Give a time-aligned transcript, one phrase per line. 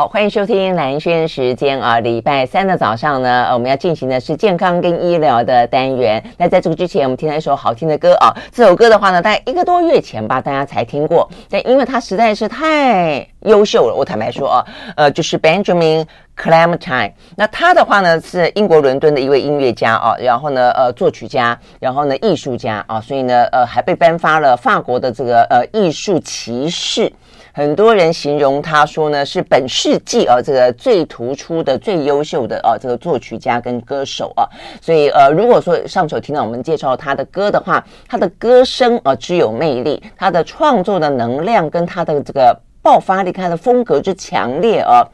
[0.00, 6.24] 好，欢迎收听兰萱时间啊，礼拜三的早上呢，我们要进行的是健康跟医疗的单元。
[6.38, 11.28] 那在这个之前，我们听了一首好听的歌啊，这首歌的话呢，大概一个多月前吧，大家才听过。
[11.50, 14.64] 但因为它实在是太优秀了，我坦白说啊，
[14.96, 17.12] 呃，就是 Benjamin Clementine。
[17.36, 27.12] 那他的话呢，是英国伦敦的一位音乐家啊，然后呢，呃，作曲家，然后呢，艺术家啊，所以呢，呃，还被颁发了法国的这个呃艺术骑士。
[27.52, 34.48] 很多人形容他说呢，是本世纪啊这个最突出的、最优秀的啊这个作曲家跟歌手啊，
[34.80, 45.04] 所以呃，如果说上次有听到我们介绍他的歌的话，他的歌声啊具有魅力，他的创作的能量跟他的这个爆发力，他的风格之强烈啊，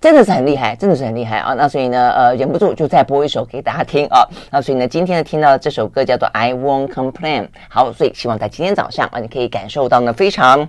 [0.00, 1.54] 真的是很厉害，真的是很厉害啊。
[1.54, 4.28] 那所以呢，呃，忍不住就再播一首给大家听啊。
[4.50, 7.42] 那所以呢，今天呢听到的这首歌叫做《I Won't Complain》。
[7.70, 10.68] 好，所以希望在今天早上啊，你可以感受到呢非常。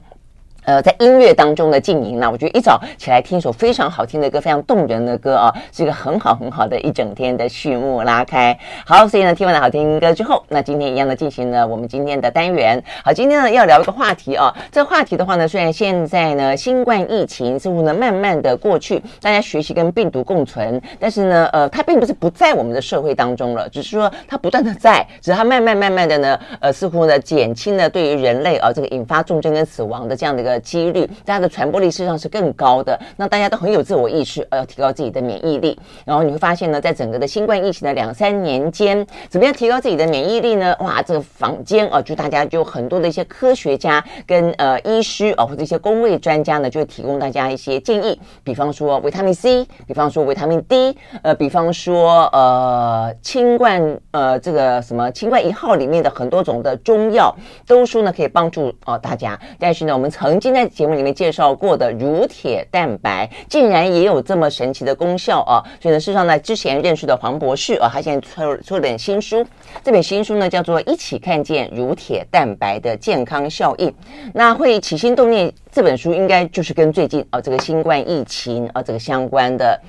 [0.65, 8.57] 呃，在音乐当中的静音呢，我觉得一早起来听一首非常好听的歌，非常动人的歌啊，是一个很好很好的一整天的序幕拉开。
[8.85, 12.81] 好，所以呢，听完了好听歌之后，那今天一样的进行了，我们今天的单元。
[13.03, 30.48] 好，今天呢要聊一个话题啊，这个话题的话呢，虽然现在呢新冠疫情似乎呢慢慢的过去，大家学习跟病毒共存，但是呢，呃，它并不是不在我们的社会当中了，只是说它不断的在，只是它慢慢慢慢的呢，呃，似乎呢减轻了对于人类啊这个引发重症跟死亡的这样的一个。
[30.49, 32.99] 的几率，大家的传播力事实上是更高的。
[33.17, 35.77] 那大家都很有自我意识，呃，要提高自己的免疫力。
[36.05, 40.75] 然后你会发现呢，在整个的新冠疫情的两三年间，怎么样提高自己的免疫力呢？
[40.79, 48.19] 哇，这个坊间啊，就大家就很多的一些科学家跟呃医师啊，或者一些公卫专家呢，就会提供大家一些建议。
[48.43, 57.35] 比方说维他命 C，比方说维他命 D，呃，比方说呃清冠呃这个什么清冠一号里面的很多种的中药，
[57.67, 59.39] 都说呢可以帮助哦、呃、大家。
[59.59, 65.63] 但是呢，我们曾经在节目里面介绍过的乳铁蛋白，竟然也有这么神奇的功效啊！
[65.81, 69.45] 所以呢，事实上呢，之前认识的黄博士啊，他现在出出了本新书，
[69.83, 73.89] 这本新书呢叫做《一起看见乳铁蛋白的健康效应》。
[74.33, 79.79] 那会起心动念这本书，应该就是跟最近啊这个新冠疫情啊这个相关的。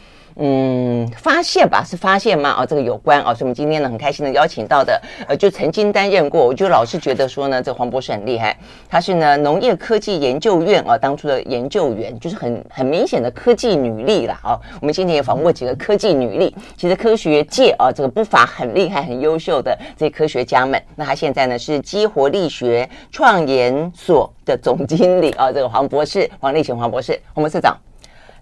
[0.43, 2.57] 嗯，发现吧，是发现吗？
[2.59, 8.57] 哦，这个有关哦，所以我们今天呢很开心的邀请到的，呃，就曾经担任过，我就老是觉得说呢，这黄博士很厉害，
[8.89, 14.41] 他是呢农业科技研究院啊当初的研究员，就是很很明显的科技女力啦。
[14.43, 20.83] 哦，我们今天也访问过几个科技女力，其实科学界啊这个不乏很厉害、很优秀的这些科学家们。
[20.97, 27.77] 那他现在呢是激活力学创研所的总经理啊，这个黄博士，黄立群黄博士，黄博士长。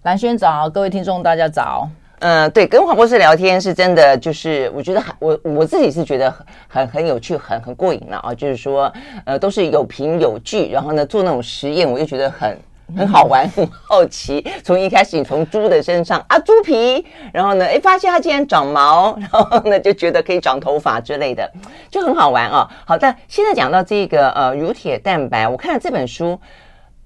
[0.09, 1.87] 兰萱早，各位听众大家早。
[2.21, 8.35] 嗯，对，跟黄博士聊天是真的，就是我觉得很我我自己是觉得很很很有趣，很很过瘾了啊。
[8.35, 8.91] 就是说，
[9.27, 12.59] 呃，都是有凭有据，然后呢做那种实验，我就觉得很
[12.97, 14.43] 很好玩，很好奇。
[14.65, 21.47] 从一开始你从猪的身上啊猪皮，然后呢，哎发现它竟然长毛，然后呢就觉得可以长头发之类的，
[21.91, 22.67] 就很好玩啊。
[22.87, 26.41] 好，但现在讲到这个呃乳铁蛋白，我看了这本书。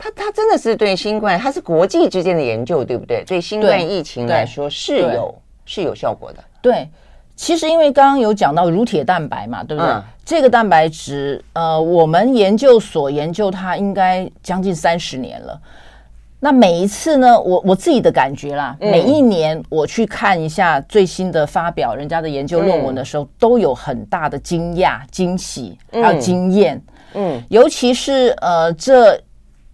[0.03, 3.23] 它它真的是对新冠，它是国际之间的研究，对不对？
[3.25, 5.33] 对新冠疫情来说是有
[5.65, 6.43] 是有效果的。
[6.61, 6.89] 对，
[7.37, 9.93] 其实因为刚刚有讲到乳铁蛋白嘛，对不对？
[9.93, 15.61] 嗯、这个蛋白质，呃，我们研究所研究它应该将近三十年了。
[16.41, 26.83] 那每一次呢，我我自己的感觉啦，嗯、每一年我去看一下最新的发表人家的研究论文的时候，嗯、都有很大的惊讶、惊喜，还有惊艳。
[27.15, 29.17] 嗯，尤其是呃这。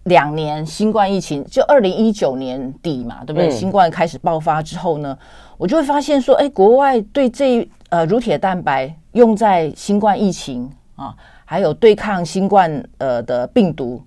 [0.09, 3.47] 两年新冠疫情，就二零一九年底嘛，对不对？
[3.47, 5.17] 嗯、新冠开始爆发之后呢，
[5.57, 11.15] 我就会发现说，哎，国外对这呃乳铁蛋白用在新冠疫情啊，
[11.45, 14.03] 还有对抗新冠呃的病毒，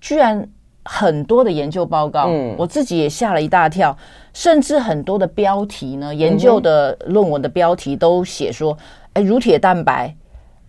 [0.00, 0.44] 居然
[0.84, 3.96] 很多的研究报告，嗯，我自己也吓了一大跳，
[4.32, 8.76] 甚至很多的标题呢，研究的论文的标题都写说，
[9.12, 10.14] 哎，乳铁蛋白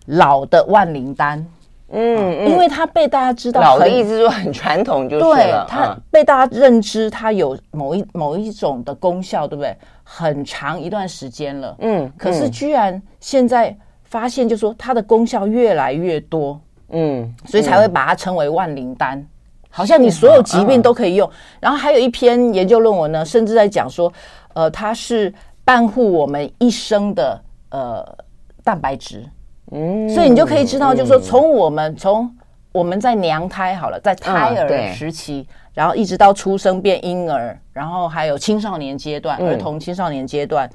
[0.06, 1.44] 老的万灵丹。
[1.90, 9.74] 嗯，因为它被大家知道，老的意思是说很传统，就是对它被大家认知，它有某一某一种的功效，对不对？
[10.04, 19.26] 很长一段时间了，嗯，可是居然现在发现，就是说它的功效越来越多，嗯，所以才会把它称为万灵丹，
[19.70, 21.30] 好像你所有疾病都可以用。
[21.60, 24.12] 然后还有一篇研究论文呢，甚至在讲说，
[24.54, 25.32] 呃，它是
[25.64, 28.04] 伴护我们一生的呃
[28.64, 29.24] 蛋白质。
[29.70, 32.30] 嗯，所以你就可以知道，就是说，从我们从
[32.72, 40.68] 我们在娘胎好了，在胎儿时期，然后一直到出生变婴儿，然后还有青少年阶段、儿童青少年阶段，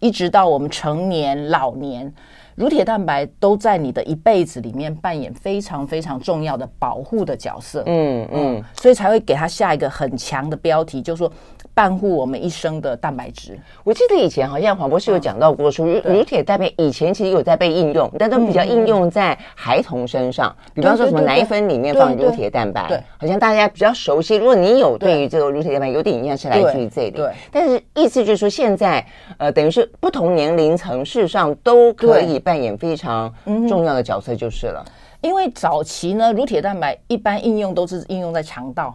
[0.00, 2.12] 一直到我们成年老年，
[2.54, 7.82] 乳铁蛋白都在你的一辈子里面扮演非常非常重要的保护的角色。
[7.86, 11.32] 嗯嗯，嗯，所以才会给他下一个很强的标题，就是说。
[11.74, 13.58] 伴护我们一生的蛋白质。
[13.84, 24.36] 我记得以前好像黄博士有讲到过，说乳乳铁蛋白以前其实有在被应用，但都比较应用在孩童身上，比方说什么奶粉里面放乳铁蛋白，对，好像大家比较熟悉。
[24.36, 27.10] 如果你有对于这个乳铁蛋白有点印象，是来自于这里。
[27.12, 29.04] 对，但是意思就是说，现在
[29.38, 33.32] 呃，等于是不同年龄层事实上都可以扮演非常
[33.68, 34.84] 重要的角色，就是了。
[35.20, 38.94] 因为早期呢，乳铁蛋白一般应用都是应用在肠道。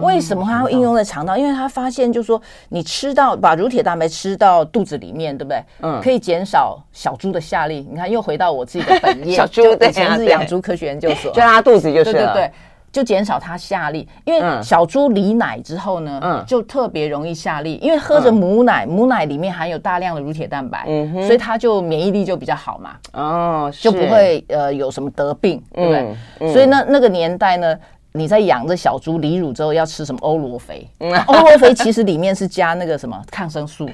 [0.00, 1.36] 为什么它会应用在肠道？
[1.36, 5.62] 因为他发现，就是说，你吃到把乳铁蛋白吃到肚子里面，对不对？
[5.82, 7.86] 嗯，可以减少小猪的下痢。
[7.88, 12.12] 你看，又回到我自己的本业， 小猪以前是养猪科学研究所，就拉肚子就是了。
[12.12, 12.52] 对对对，
[12.90, 14.04] 就减少它下痢。
[14.24, 20.84] 因为小猪离奶之后呢，嗯，就特别容易下痢，因为喝着母奶，母奶里面含有大量的乳铁蛋白，
[21.24, 22.90] 所以它就免疫力就比较好嘛。
[23.12, 26.52] 哦，就不会呃有什么得病，对不对？
[26.52, 27.78] 所以呢，那个年代呢。
[28.12, 30.86] 你在养这小猪离乳之后要吃什么欧罗肥？
[31.26, 33.88] 欧罗肥其实里面是加那个什么抗生素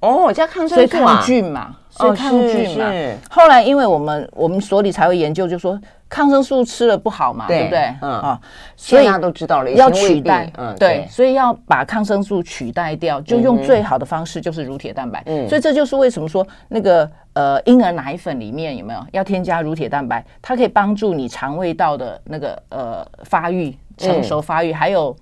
[0.00, 2.92] 哦，加抗生素，所以抗菌嘛，所以抗菌嘛。
[3.30, 5.78] 后来因为我们我们所里才会研究，就说。
[6.10, 7.94] 抗生素吃了不好嘛，对，对不对？
[8.00, 8.40] 嗯啊，
[8.78, 15.22] 所以大家都知道了，要取代，嗯，对，对，所以要把抗生素取代掉，就用最好的方式，就是乳铁蛋白。
[15.26, 20.24] 嗯，所以这就是为什么说那个呃婴儿奶粉里面有没有要添加乳铁蛋白？
[20.40, 25.14] 它可以帮助你肠胃道的那个呃发育、成熟发育，嗯、还有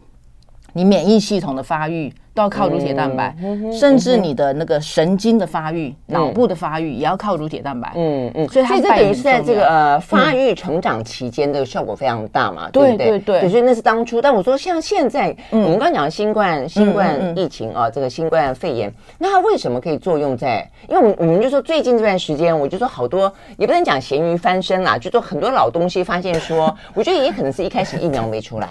[0.72, 2.14] 你免疫系统的发育。
[2.36, 3.34] 都要靠乳铁蛋白，
[3.72, 7.90] 甚至你的那个神经的发育、脑部的发育也要靠乳铁蛋白。
[7.96, 13.18] 嗯嗯，所以它这等于是在这个呃发育成长期间，这个效果非常大嘛，对不对？
[13.20, 14.20] 对对，所以那是当初。
[14.20, 20.70] 但我说像现在，我们刚刚讲的新冠新冠疫情啊，这个新冠肺炎，那它为什么可以作用在？
[20.90, 28.68] 因为我们我们就说最近这段时间，我就说好多也不能讲咸鱼翻身啦，就说很多老东西发现说，我觉得也可能是一开始疫苗没出来。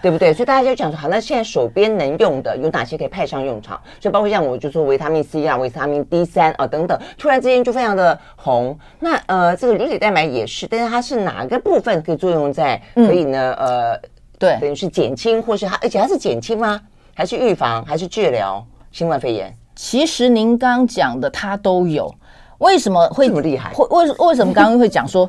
[0.00, 0.32] 对不对？
[0.32, 3.80] 所以大家就讲说，好，那现在手边能用的有哪些可以派上用场？
[4.00, 8.78] 所以包括像我就说维他命 C 啊、维他命 D 三啊等等，突然之间就非常的红。
[9.00, 13.54] 那呃，这个乳铁蛋白也是，但是它是哪个部分可以作用在可以呢？
[13.58, 14.00] 嗯、呃，
[14.38, 16.80] 对，等于是减轻，或是它，而且它是减轻吗？
[17.14, 17.84] 还是预防？
[17.84, 19.52] 还是治疗新冠肺炎？
[19.74, 22.14] 其实您刚讲的它都有。
[22.58, 23.72] 为什么会这么厉害？
[23.72, 25.28] 会为为什么刚刚会讲说？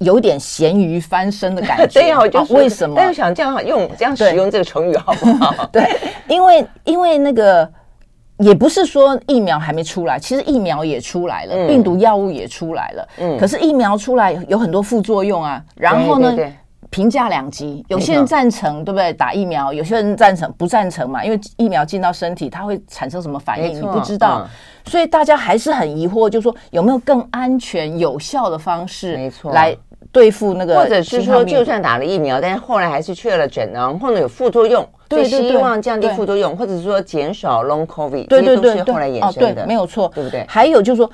[0.00, 2.94] 有点咸鱼翻身的感觉， 对呀，我就为什么？
[2.96, 5.54] 但是想这样用这样使用这个成语好不好？
[5.72, 5.88] 对，
[6.28, 7.70] 因为因为那个
[8.38, 16.34] 也不是说疫苗还没出来，其实疫苗也出来了，病毒药物也出来了，嗯，可是疫苗出来有很多副作用啊，然后呢，
[16.88, 19.12] 评价两极，有些人赞成，对不对？
[19.12, 21.22] 打疫苗，有些人赞成不赞成嘛？
[21.22, 24.48] 因为疫苗进到身体，它会产生什么反应，你不知道，
[24.86, 29.76] 所以大家还是很疑惑，就是说有没有更安全有效的方式，没错，来。
[30.12, 40.44] 对付那个，或者是说，就算打了疫苗，但是后来还是确了诊，然后或者有副作用，对，希望降低副作用，或者是说减少 long covid，对对对，后来衍生的，没有错，对不对？
[40.48, 41.10] 还有就是说，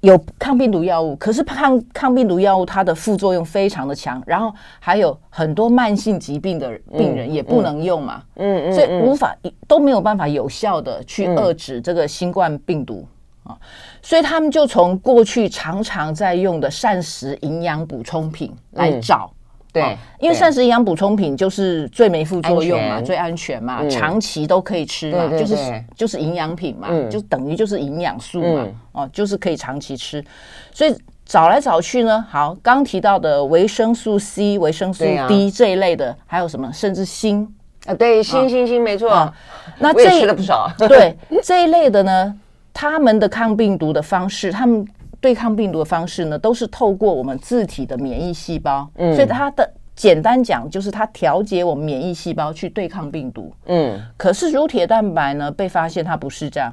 [0.00, 9.34] 有抗病毒药物，可是抗抗病毒药物它的副作用非常的强，然后还有很多慢性疾病的病人也不能用嘛，嗯嗯，所以无法
[9.66, 13.06] 都没有办法有效的去遏制这个新冠病毒。
[13.46, 13.56] 啊，
[14.02, 19.30] 所以他们就从过去常常在用的膳食营养补充品来找，
[19.72, 30.24] 对，因为膳食营养补充品就是最没副作用嘛，最安全嘛，长期都可以吃嘛，就是就是营养品嘛，就等于就是营养素嘛，哦，就是可以长期吃。
[30.72, 37.46] 所以找来找去呢，好，刚提到的维生素 C、维生素 D 这一类的，还有什么，甚至锌。
[37.84, 39.32] 啊，对，锌锌锌，没错，
[39.78, 42.34] 那这吃了不少，对这一类的呢。
[42.78, 44.86] 他们的抗病毒的方式，他们
[45.18, 48.86] 对抗病毒的方式呢，都是透过我们自体的免疫细胞。
[48.96, 53.50] 嗯，所以它的简单讲就是它调节我们免疫细胞去对抗病毒。
[53.64, 56.70] 嗯，可是乳铁蛋白呢，被发现它不是这样，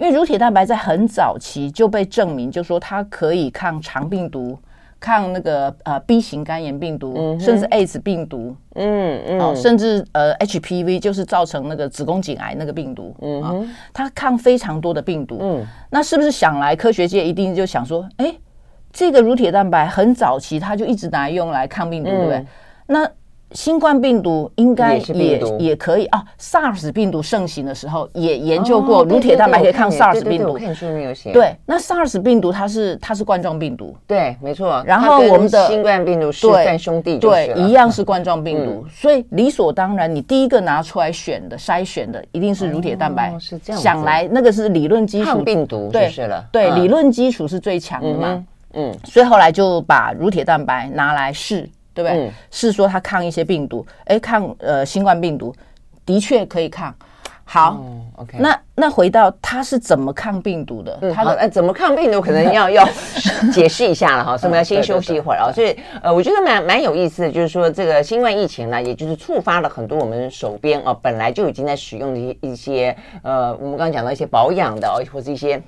[0.00, 4.58] 因为乳铁蛋白在很早期就被证明，就是说它可以抗肠病毒。
[5.04, 18.34] 抗那个呃 B 型肝炎病毒，嗯、甚至 AIDS 病毒，嗯嗯，哦，甚至呃 HPV 就是造成那个子宫颈癌那个病毒，嗯它抗非常多的病毒，嗯，那是不是想来科学界一定就想说，哎，
[18.94, 22.46] 这个乳铁蛋白很早期它就一直拿来用来抗病毒，嗯、对不对？
[22.86, 23.10] 那
[23.54, 30.58] 新冠病毒应该也也，也可以啊，SARS 病毒盛行的时候也研究过乳铁蛋白可以抗 SARS 病毒。
[31.32, 34.82] 对，那 SARS 病毒它是它是冠状病毒，对，没错。
[34.84, 43.32] 然后我们的新冠病毒是干兄弟，对，一样是冠状病毒，所以理所当然，你第一个拿出来选的筛选的一定是乳铁蛋白。
[43.38, 46.44] 是这样，想来那个是理论基础，抗病毒就是了。
[46.50, 48.44] 对，理论基础是最强的嘛。
[48.72, 52.30] 嗯，所以后来就把乳铁蛋白拿来试，对不对？
[52.50, 55.54] 试、嗯、说它抗一些病毒，哎，抗呃新冠病毒
[56.04, 56.94] 的确可以抗。
[57.46, 60.98] 好、嗯、，OK，那那回到它是怎么抗病毒的？
[61.14, 62.88] 它的、嗯、怎么抗病毒，可能要 要
[63.52, 64.36] 解释一下了哈。
[64.36, 65.52] 所以我们要先休息一会儿啊。
[65.52, 75.62] 所以呃，我觉得蛮蛮有意思的，就是说这个新冠疫情呢，也就是触发了很多我们手边啊本来就已经在使用的一一些呃，我们刚刚讲到一些保养的哦，或者一些。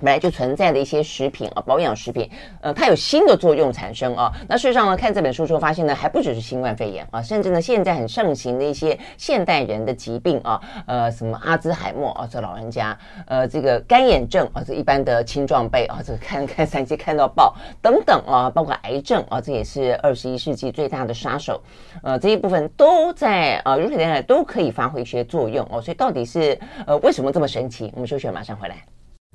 [0.00, 2.28] 本来就存在的一些食品啊，保养食品，
[2.60, 4.32] 呃，它有新的作用产生啊。
[4.48, 21.62] 那事实上呢，看这本书之后发现呢，还不只是新冠肺炎啊，甚至呢，现在很盛行的一些现代人的疾病啊，呃，什么阿兹海默啊，这老人家，呃，这个干眼症啊，这一般的青壮辈啊，这个看看三七看到爆等等啊，包括癌症啊，这也是二十一世纪最大的杀手。
[22.02, 25.80] 呃，这一部分都在啊，乳铁蛋白都可以发挥一些作用哦。
[25.80, 27.90] 所以到底是呃为什么这么神奇？
[27.94, 28.76] 我们休息，马上回来。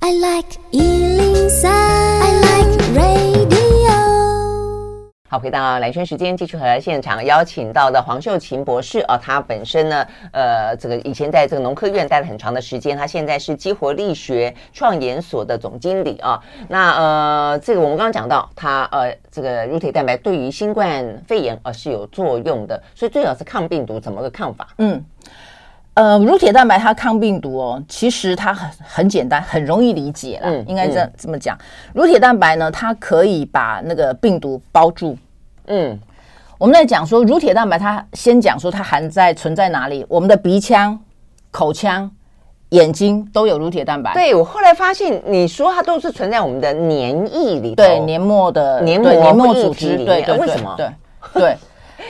[0.06, 3.90] I like 103, I like radio。
[5.28, 16.40] 好，回到蓝轩时间，继续和现场邀请到的黄秀琴博士啊，他本身呢，呃，这个以前在这个农科院待了很长的时间，他现在是激活力学创研所的总经理啊。
[16.70, 24.68] 那呃，这个我们刚刚讲到，他呃，这个乳铁蛋白对于新冠肺炎啊是有作用的，所以最好是抗病毒，怎么个抗法？
[24.78, 25.04] 嗯。
[25.96, 30.50] 呃，乳铁蛋白它抗病毒哦，其实它很很简单，很容易理解啦。
[30.50, 31.58] 嗯，应该这、嗯、这么讲，
[31.94, 35.18] 乳铁蛋白呢，它可以把那个病毒包住。
[35.68, 35.98] 嗯，
[36.58, 41.00] 我们在讲说乳铁蛋白，它先讲说它含在存在哪里，我们的鼻腔、
[41.50, 42.12] 口腔、
[42.72, 44.14] 眼睛都有乳铁蛋白。
[44.14, 50.06] 对，我后来发现，你说它都是存在我们的黏液里头，对，黏膜的黏膜黏膜组织里面。
[50.06, 50.76] 对对，为什么？
[50.76, 50.90] 对
[51.36, 51.58] 对。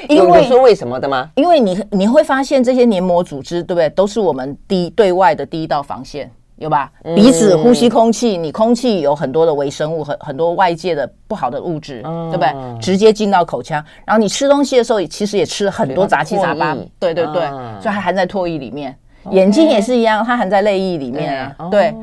[0.09, 1.29] 因为说为什么的吗？
[1.35, 3.89] 因为你你会发现这些黏膜组织，对不对？
[3.89, 6.91] 都是我们第一对外的第一道防线，有吧？
[7.03, 12.79] 嗯、鼻子呼吸空气，你空气有很多的微生物，很很多外界的不好的物质，嗯、对不对？
[12.79, 18.95] 直接进到口腔，然后你吃东西的时候，其实也吃了很多杂七杂八，对对对，嗯、所以还含在唾液里面。
[19.31, 21.93] 眼睛也是一样，它含在泪液里面啊，对。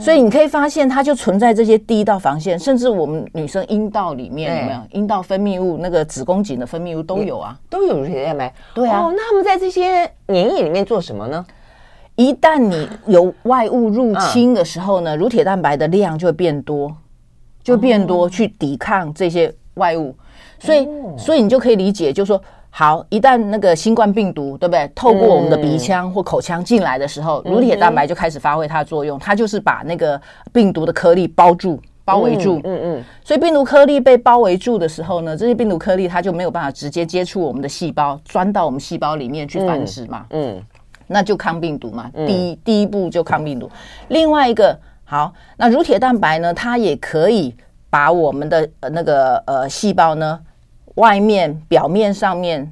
[0.00, 5.78] 所以你可以发现，它就存在这些第一道防线，甚至我们女生阴道里面有没有阴道分泌物？
[5.80, 8.52] 那个子宫颈的分泌物都有啊，都有乳铁蛋白。
[8.74, 11.46] 对啊，哦，那他们在这些黏液里面做什么呢？
[12.16, 16.94] 一旦你有外物入侵的时候呢，乳铁蛋白的量就会变多，
[17.62, 20.14] 就变多去抵抗这些外物。
[20.58, 22.42] 所以，所以你就可以理解，就是说。
[22.70, 24.90] 好，一旦那个新冠病毒，对不对？
[24.94, 30.20] 透过我们的鼻腔或口腔进来的时候，乳铁蛋白就开始发挥它的作用，它就是把那个
[30.52, 32.60] 病毒的颗粒包住、包围住。
[32.64, 33.04] 嗯嗯。
[33.24, 40.26] 所以病毒颗粒被包围住的时候呢，这些病毒颗粒它就没有办法直接接触我们的细胞，钻到我们细胞里面去繁殖嘛。
[40.30, 40.60] 嗯。
[41.06, 42.10] 那就抗病毒嘛。
[42.26, 43.70] 第一第一步就抗病毒。
[44.08, 47.54] 另外一个，好，那乳铁蛋白呢，它也可以
[47.88, 50.38] 把我们的呃那个呃细胞呢。
[50.96, 52.70] 外面表面上面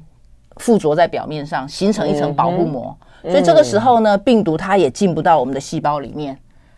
[0.57, 6.37] 附着在表面上，形成一层保护膜，嗯、所以这个时候呢，病毒它也进不到我们的细胞里面，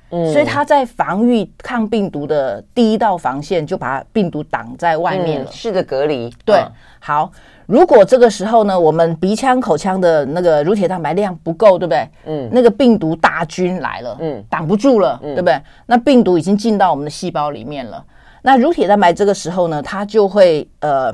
[0.10, 6.34] 嗯、所以它在防御抗病毒的第一道防线就把病毒挡在外面了，是的、嗯，隔离。
[6.44, 7.32] 对，哦、好，
[7.68, 12.10] 如果这个时候呢，我们鼻腔、口腔的那个乳铁蛋白量不够，对不对？
[12.25, 15.62] 嗯，那个病毒大军来了，嗯，挡不住了，嗯、对不对？
[15.86, 18.04] 那病毒已经进到我们的细胞里面了，
[18.42, 21.13] 那乳铁蛋白这个时候呢，它就会呃。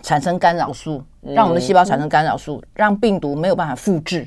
[0.00, 4.26] 产生干扰素，让我们的细胞产生干扰素，嗯、让病毒没有办法复制。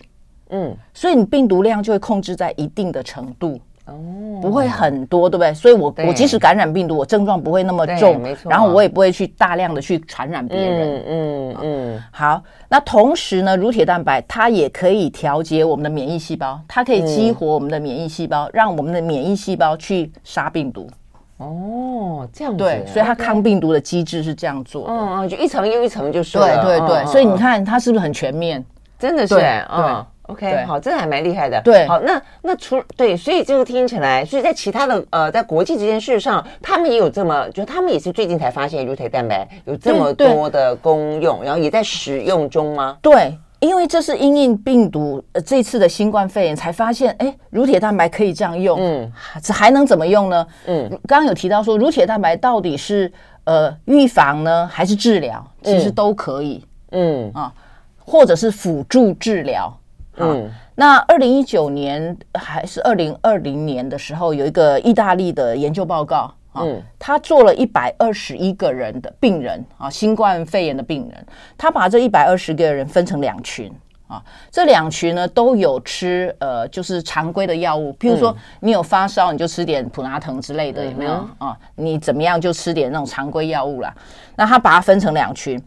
[0.49, 3.95] 嗯，所以你病毒量就会控制在一定的程度，哦，
[4.39, 5.51] 不会很多，对不对？
[5.55, 8.21] 所以我我即使感染病毒，我症状不会那么重。
[8.43, 10.87] 然后我也不会去大量的去传染别人。
[10.87, 12.03] 嗯嗯嗯。
[12.11, 20.87] 好，那同时呢，乳铁蛋白它也可以调节我们的免疫细胞，它可以激活我们的免疫细胞，嗯、让我们的免疫细胞去杀病毒。
[21.37, 22.57] 哦，这样子。
[22.57, 28.63] 对，所以它抗病毒的机制是这样做的，嗯，就一层又一层就是对对对，所以你看它是不是很全面？
[28.97, 29.35] 真的是，
[29.69, 42.97] 嗯，OK，好，真的还蛮厉害的，对，好，那那除对，所以这个听起来，所以在其他的呃，在国际这件事上，他们也有这么，就他们也是最近才发现乳铁蛋白有这么多的功用，然后也在使用中吗？
[43.01, 43.37] 对。
[43.59, 50.47] 因为这是因应病毒，呃，这次的新冠肺炎才发现，哎，乳铁蛋白可以这样用，嗯，这还能怎么用呢？
[50.67, 53.11] 嗯，刚刚有提到说，乳铁蛋白到底是
[53.45, 55.45] 呃预防呢，还是治疗？
[55.63, 57.51] 其实都可以，嗯啊，
[57.97, 59.75] 或者是辅助治疗，
[60.17, 60.49] 嗯。
[60.77, 66.29] 那二零一九年还是二零二零年的时候，有一个意大利的研究报告。
[66.63, 71.25] 嗯，他做了一百二十一个人的病人啊，新冠肺炎的病人，
[71.57, 73.71] 他把这一百二十个人分成两群，
[74.07, 81.57] 啊，这两群呢都有吃呃，就是常规的药物，譬如说你有发烧，你就吃点普拿疼之类的，有没有啊？
[81.75, 83.93] 你怎么样就吃点那种常规药物啦。
[84.35, 85.61] 那他把它分成两群，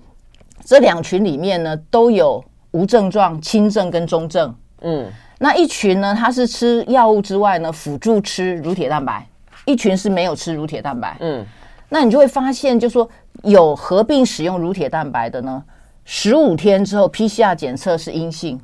[0.64, 4.54] 这两群里面呢都有无症状、轻症跟中症。
[4.82, 9.26] 嗯，那一群呢，他是吃药物之外呢辅助吃乳铁蛋白，
[9.68, 11.16] 一群是没有吃乳铁蛋白。
[11.20, 11.44] 嗯，
[11.90, 13.08] 那你就会发现，就说
[13.42, 15.62] 有合并使用乳铁蛋白的呢。
[16.04, 18.58] 十五天之后，PCR 检测是阴性。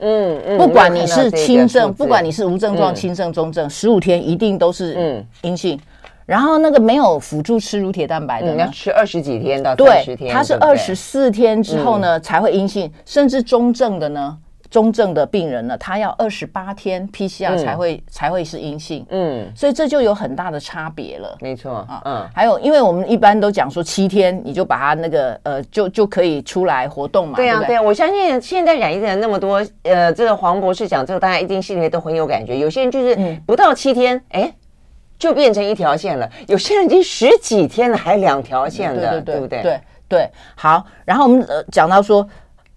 [0.00, 5.78] 嗯嗯，不管你是轻症，不管你是无症状、轻症、中症，十五天一定都是阴性。
[6.26, 14.36] 然后那个没有辅助吃乳铁蛋白的，你要吃二十几天到三十天，它是二十四天之后呢才会阴性，甚至中症的呢。
[14.70, 21.36] 中症的病人呢，他要二十八天 PCR 才会、嗯、才会是阴性，嗯，所以这就有很大的差别了。
[21.40, 27.36] 没错啊，嗯，还有，因为我们一般都讲说七天你就把它那个呃，就就可以出来活动嘛。
[27.36, 32.58] 对啊，对，对，对啊，我相信现在染疫的人那么多，呃，这个黄博士讲这个，大家一定心里面都很有感觉。
[32.58, 34.52] 有些人就是不到七天，哎、嗯，
[35.18, 39.62] 就变成一条线了；有些人已经十几天了，还两条线的，嗯、对，对，对，对不对？
[39.62, 40.84] 对对，好。
[41.06, 42.28] 然后我们呃讲到说。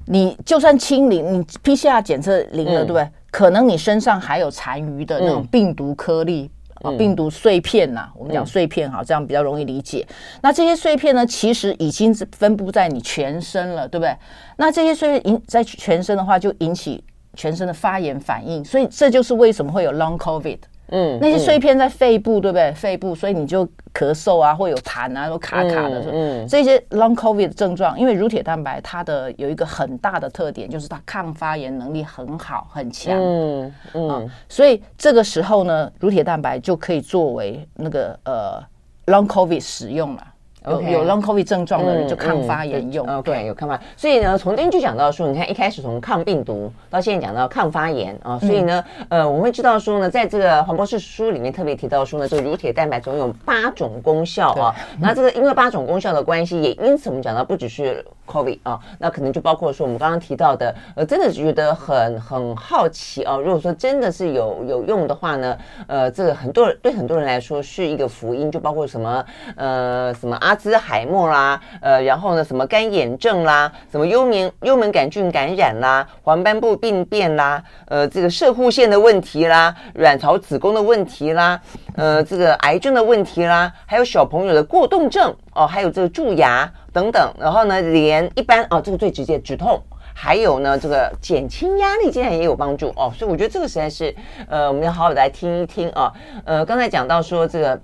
[0.07, 3.07] 你就算清零，你 PCR 检测零了，对不对？
[3.29, 8.09] 可能你身上还有残余的那种病毒颗粒啊，病毒碎片呐。
[8.15, 10.05] 我们讲碎片哈，这样比较容易理解。
[10.41, 14.13] 那这些碎片呢，其实已经是分布在你全身了，对不对？
[14.57, 17.03] 那这些碎片引在全身的话，就引起
[17.35, 18.65] 全身的发炎反应。
[18.65, 20.57] 所以这就是为什么会有 Long COVID。
[20.91, 22.71] 嗯，那些碎片在肺部，对不对？
[22.73, 26.05] 肺部，所以你就咳嗽啊，会有痰啊，都卡卡的。
[26.11, 33.17] 嗯，这些 Long COVID 的症状，因为乳铁蛋白它的有一个很大的特点，就是它抗发炎能力很好，很强。
[33.17, 38.61] 嗯嗯，所以这个时候呢，乳铁蛋白就可以作为那个呃
[39.07, 40.27] Long COVID 使用了。
[40.65, 43.45] 有.有 Long COVID 症状的人就抗发炎用，嗯嗯，OK 对。
[43.47, 65.57] 有抗发，所以呢，从这边就讲到说，你看一开始从抗病毒到现在讲到抗发炎啊，所以呢，嗯、呃，我们会知道说呢，在这个黄博士书里面特别提到说呢，这个乳铁蛋白总有八种功效啊，那这个因为八种功效的关系，也因此我们讲到不只是 COVID 啊，那可能就包括说我们刚刚提到的，呃，真的是觉得很很好奇啊，如果说真的是有有用的话呢，
[65.87, 69.25] 呃，这个很多人对很多人来说是一个福音，就包括什么
[69.55, 70.37] 呃什么。
[70.41, 81.59] 阿兹海默啦，呃，然后呢，什么干眼症啦，什么幽门幽门杆菌感染啦，黄斑部病变啦，呃，这个射护腺的问题啦，卵巢子宫的问题啦，
[81.95, 89.81] 呃，这个癌症的问题啦，还有小朋友的过动症哦，还有这个蛀牙等等，然后呢，连一般哦，这个最直接止痛，
[90.13, 94.15] 还有呢，这个减轻压力竟然也有帮助哦，所以我觉得这个实在是，
[94.47, 96.11] 呃，我们要好好的来听一听啊，
[96.45, 97.79] 呃，刚才讲到说这个。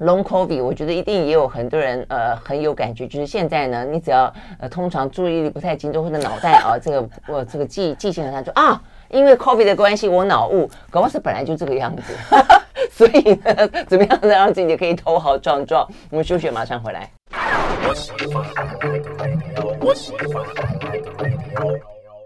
[0.00, 4.24] Long COVID，我觉得一定也有很多人呃很有感觉，就是现在呢，你只要
[4.58, 8.82] 呃通常注意力不太集中或者脑袋啊这个我这个记记性很差，就啊，
[9.14, 12.02] 因为 COVID 的关系我脑雾，搞不好是本来就这个样子，
[12.90, 15.88] 所以呢， 怎么样才让自己可以头好壮壮？
[16.10, 17.08] 我们休息，马上回来。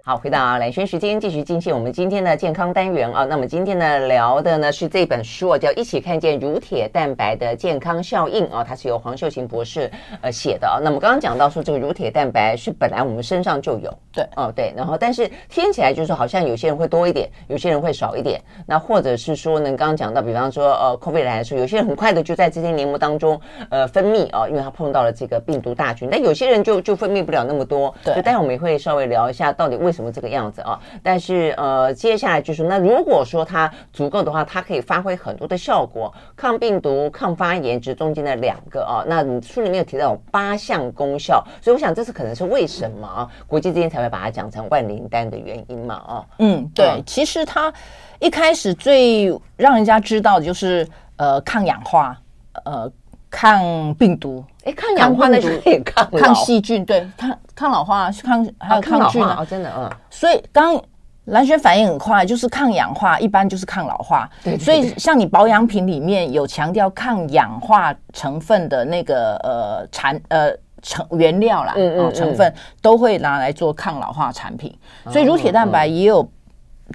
[0.09, 3.27] 好，回到蓝轩时间，继续进行我们今天的健康单元啊。
[3.27, 9.90] 那么今天呢聊的呢是这本书啊，叫《一起看见乳铁蛋白的健康效应》啊，它是由黄秀琴博士
[10.23, 10.81] 呃写的啊。
[10.83, 18.40] 那么刚刚讲到说，这个乳铁蛋白是本来我们身上就有，对，哦对，然后但是听起来就是好像有些人会多一点，有些人会少一点。
[18.64, 27.94] 那或者是说呢，刚刚讲到，比方说呃，COVID 来说，有些人很快的就在这些黏膜当中呃分泌啊，因为他碰到了这个病毒大军，但有些人就就分泌不了那么多。
[28.03, 29.97] 对，就待会我们也会稍微聊一下到底为什么。
[29.98, 30.78] 什么这个样子啊？
[31.02, 39.02] 但是呃，接下来就是那如果说它足够的话，它可以发挥很多的效果，抗病毒、抗发炎，这中间的两个啊。
[39.08, 43.28] 那你书里面有提到有八项功效，所以我想这是可能是为什么啊？
[43.48, 45.96] 国际之间才会把它讲成万灵丹的原因嘛？
[45.96, 47.74] 啊，嗯，对，嗯、其实它
[48.20, 52.16] 一开始最让人家知道的就是呃，抗氧化，
[52.64, 52.88] 呃。
[53.30, 59.90] 抗病毒，哎，抗氧化那就可以抗抗细菌，对，抗抗老化，抗还有抗菌啊，真的，嗯。
[60.10, 60.80] 所以刚
[61.26, 64.28] 兰萱反应很快，就是抗氧化，一般就是抗老化。
[64.42, 74.74] 对，所以像你保养品里面有强调抗氧化成分的那个呃产呃成原料啦，嗯嗯，成分都会拿来做抗老化产品。
[75.10, 76.26] 所以乳铁蛋白也有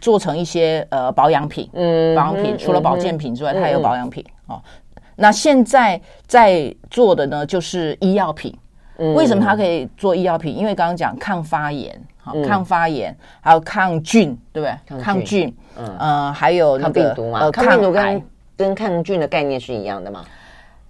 [0.02, 4.60] 做成一些呃保养品，嗯，保养品除了保健品之外，它也有保养品哦。
[5.16, 8.58] 那现在在做的呢，就是医药品。
[8.98, 10.56] 嗯，为什么它可以做医药品？
[10.56, 15.02] 因为刚刚讲抗发炎，好，抗发炎，还有抗菌，对不对？
[15.02, 18.24] 抗菌，嗯，呃，还有那个病毒嘛，抗病毒跟
[18.56, 20.24] 跟抗菌的概念是一样的嘛？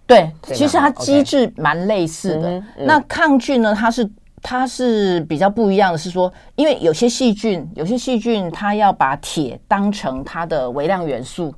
[0.05, 2.61] 对，其实它机制蛮类似的。
[2.75, 11.55] 那抗菌呢，它是它是比较不一样的，是说，因为有些细菌，有些细菌它要把铁当成它的微量元素，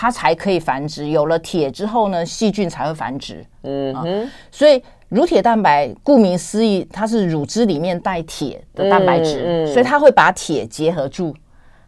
[0.00, 1.08] 它才可以繁殖。
[1.08, 3.44] 有了铁之后呢，细菌才会繁殖。
[3.64, 11.34] 嗯所以乳铁蛋白顾名思义，它是乳汁里面带铁的蛋白质，嗯嗯、所以它会把铁结合住。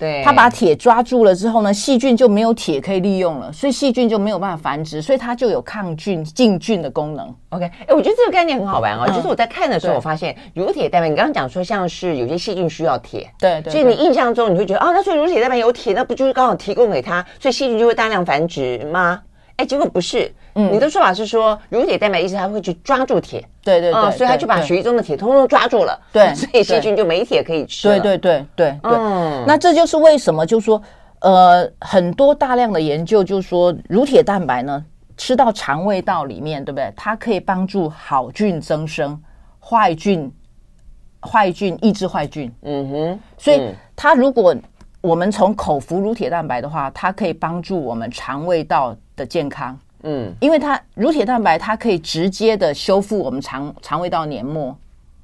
[0.00, 7.32] 对，它把铁抓住了之后呢，细菌就没有铁可以利用了，所以细菌就没有办法繁殖，所以它就有抗菌、净菌的功能。
[7.50, 9.04] OK，哎，我觉得这个概念很好玩哦。
[9.06, 19.20] 嗯、就是我在看的时候，我发现乳铁蛋白，你刚刚讲说像是有些细菌需要铁，对对，所以你印象中你会觉得哦，那所以乳铁蛋白有铁，那不就是刚好提供给它，所以细菌就会大量繁殖吗？
[19.61, 20.33] 哎，结果不是。
[20.55, 27.87] 嗯，你的说法是说，乳铁蛋白意思它会去抓住铁，对对对，所以他就把血液中的铁通通抓住了，对， 所以细菌就没铁可以吃。
[27.87, 30.83] 对对对对对，嗯，那这就是为什么，就是说，
[31.20, 34.83] 呃，很多大量的研究就是说，乳铁蛋白呢，
[35.16, 36.92] 吃到肠胃道里面，对不对？
[36.96, 39.23] 它可以帮助好菌增生，
[39.61, 40.33] 坏菌
[41.20, 42.53] 坏菌抑制坏菌。
[42.62, 44.57] 嗯哼，所以它如果
[45.01, 49.78] 我们从口服乳铁蛋白的话，它可以帮助我们肠胃道的健康。
[50.02, 54.74] 嗯，因为它乳铁蛋白，它可以直接的修复我们肠肠胃道黏膜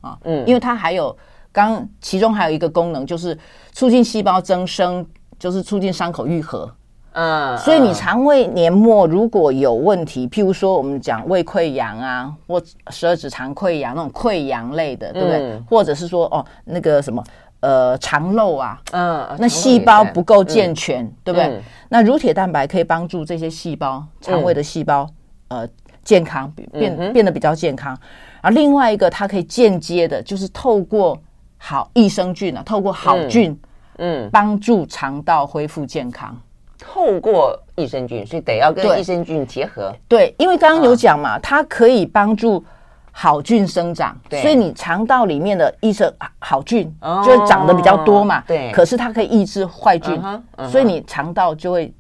[0.03, 1.17] 啊，嗯，因为它还有
[1.51, 3.37] 刚其中还有一个功能，就是
[3.73, 5.05] 促进细胞增生，
[5.39, 6.71] 就是促进伤口愈合，
[7.13, 15.39] 嗯，所以你肠胃黏膜如果有问题，譬如说我们讲胃溃疡啊，或十二指肠溃疡那种溃疡类的，对不对？
[15.39, 17.25] 嗯，或者是说哦那个什么。
[17.61, 21.49] 呃，肠漏啊，嗯，那细胞不够健全，嗯、对不对？
[21.49, 25.09] 嗯、那乳铁蛋白可以帮助这些细胞，肠胃的细胞，
[25.49, 25.69] 嗯、呃，
[26.05, 27.99] 健康变、变得比较健康。
[28.43, 31.19] 而另外一个，它可以间接的，就是透过
[31.57, 33.59] 好益生菌啊，透过好菌，
[33.99, 36.39] 嗯，帮助肠道恢复健康。
[36.79, 39.93] 透过益生菌，所以得要跟益生菌结合。
[40.07, 42.63] 对，对，因为刚刚有讲嘛，啊、它可以帮助。
[43.19, 48.43] 好菌生长，所以你肠道里面的益生好菌就会长得比较多嘛。
[48.47, 50.69] 对，可是它可以抑制坏菌，uh uh.
[50.69, 51.91] 所以你肠道就会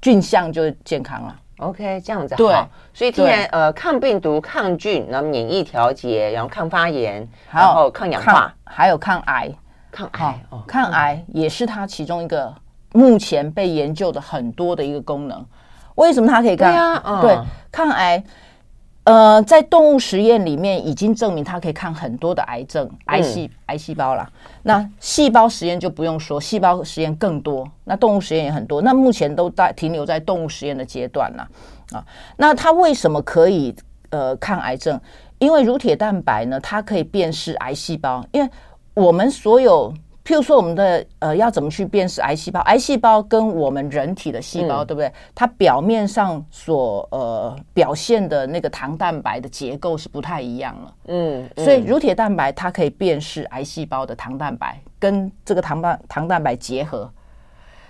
[0.00, 1.34] 菌相就会健康了。
[1.58, 2.68] OK，这样子对好。
[2.94, 9.50] 所以既然对呃抗病毒、抗菌，然后免疫调节，然后抗发炎，然后抗氧化，还有抗癌。
[9.90, 12.54] 抗癌，哦、抗癌也是它其中一个
[12.92, 15.44] 目前被研究的很多的一个功能。
[15.96, 16.70] 为什么它可以抗？
[16.70, 17.38] 对啊，嗯、对
[17.72, 18.22] 抗癌。
[19.04, 24.30] 呃，在动物实验里面已经证明它可以抗很多的癌症、癌细、嗯、癌细胞啦。
[24.62, 27.66] 那细胞实验就不用说，细胞实验更多。
[27.84, 28.82] 那动物实验也很多。
[28.82, 31.48] 那目前都在停留在动物实验的阶段啦。
[31.92, 32.04] 啊，
[32.36, 33.74] 那它为什么可以
[34.10, 35.00] 呃抗癌症？
[35.38, 38.24] 因为乳铁蛋白呢，它可以辨识癌细胞。
[38.32, 38.50] 因为
[38.94, 39.92] 我们所有。
[40.22, 42.60] 譬如说，我们的呃，要怎么去辨识癌细胞？
[42.60, 45.10] 癌细胞跟我们人体的细胞，嗯、对不对？
[45.34, 50.94] 它表面上所呃表现的那个糖蛋白的结构是不太一样了。
[51.08, 57.10] 嗯，嗯，所以乳铁蛋白它可以辨识癌细胞的糖蛋白跟这个糖蛋糖蛋白结合，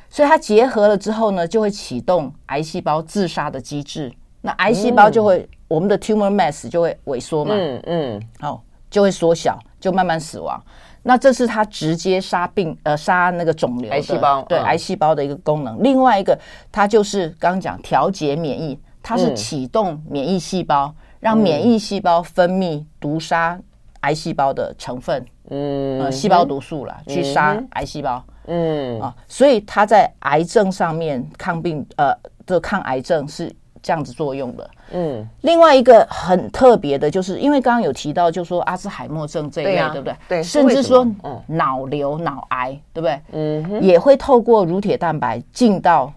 [0.08, 4.10] 所以它结合了之后呢，就会启动癌细胞自杀的机制。
[4.40, 7.54] 那癌细胞就会，嗯、我们的 tumor mass 就会萎缩嘛。
[7.54, 10.58] 嗯嗯，哦，就会缩小，就慢慢死亡。
[11.02, 15.82] 那这是它直接杀病呃杀那个肿瘤癌细胞对、嗯、癌细胞的一个功能。
[15.82, 16.38] 另外一个，
[16.70, 23.58] 它就是刚刚讲调节免疫，它是启动免疫细胞，嗯、让免疫细胞分泌毒杀
[24.00, 32.14] 癌细胞的成分，嗯，呃、细胞毒素啦，嗯、去杀癌细胞，嗯啊，所以它在癌症上面抗病呃
[32.46, 33.50] 的抗癌症是。
[33.82, 40.16] 这样子作用的，嗯，另外一个很特别的，就是因为刚刚有提到，就是说阿兹海默症这一类，对，啊、对不对？
[40.28, 41.06] 对，甚至说
[41.46, 43.20] 脑瘤、脑癌，对不对？
[43.32, 46.12] 嗯哼，也会透过乳铁蛋白进到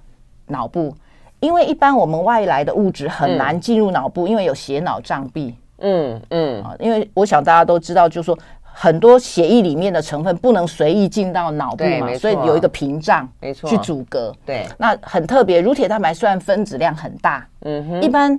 [0.48, 0.96] 脑部，
[1.40, 8.38] 因为一般我们外来的物质很难进入脑部，嗯、因为有血脑障壁，嗯嗯啊，因为我想大家都知道，就是说。
[8.76, 14.34] 很多血液里面的成分不能随意进到脑部嘛，所以有一个屏障，没错，去阻隔。
[14.44, 15.62] 对，那很特别。
[15.62, 18.36] 乳铁蛋白虽然分子量很大，嗯哼，一般，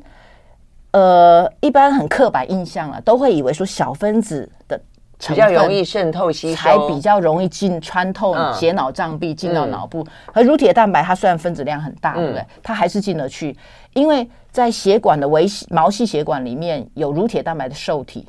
[0.94, 4.80] 呃，一般很刻板印象啊，都会以为说小分子的
[5.18, 10.06] 比较容易渗透吸收，才比较容易进穿透血脑障壁进到脑部。
[10.32, 12.46] 而乳铁蛋白它虽然分子量很大，对不对？
[12.62, 13.56] 它还是进得去，
[13.94, 18.28] 因为在血管的微毛细血管里面有乳铁蛋白的受体。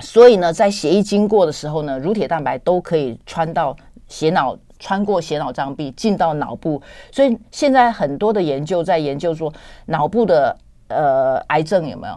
[0.00, 3.76] 所以呢，在血液经过的时候呢，乳铁蛋白都可以穿到
[4.08, 6.82] 血脑，穿过血脑障壁进到脑部。
[7.12, 9.52] 所以现在很多的研究在研究说，
[9.84, 10.56] 脑部的
[10.88, 12.14] 呃癌症有没有？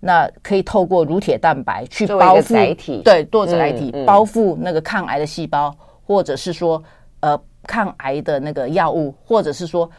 [0.00, 5.74] 那可以透过乳铁蛋白去包覆，对，做载体、嗯嗯、包覆那个抗癌的细胞，
[6.06, 6.82] 或者是说
[7.20, 9.90] 呃抗癌的那个药物，或者是说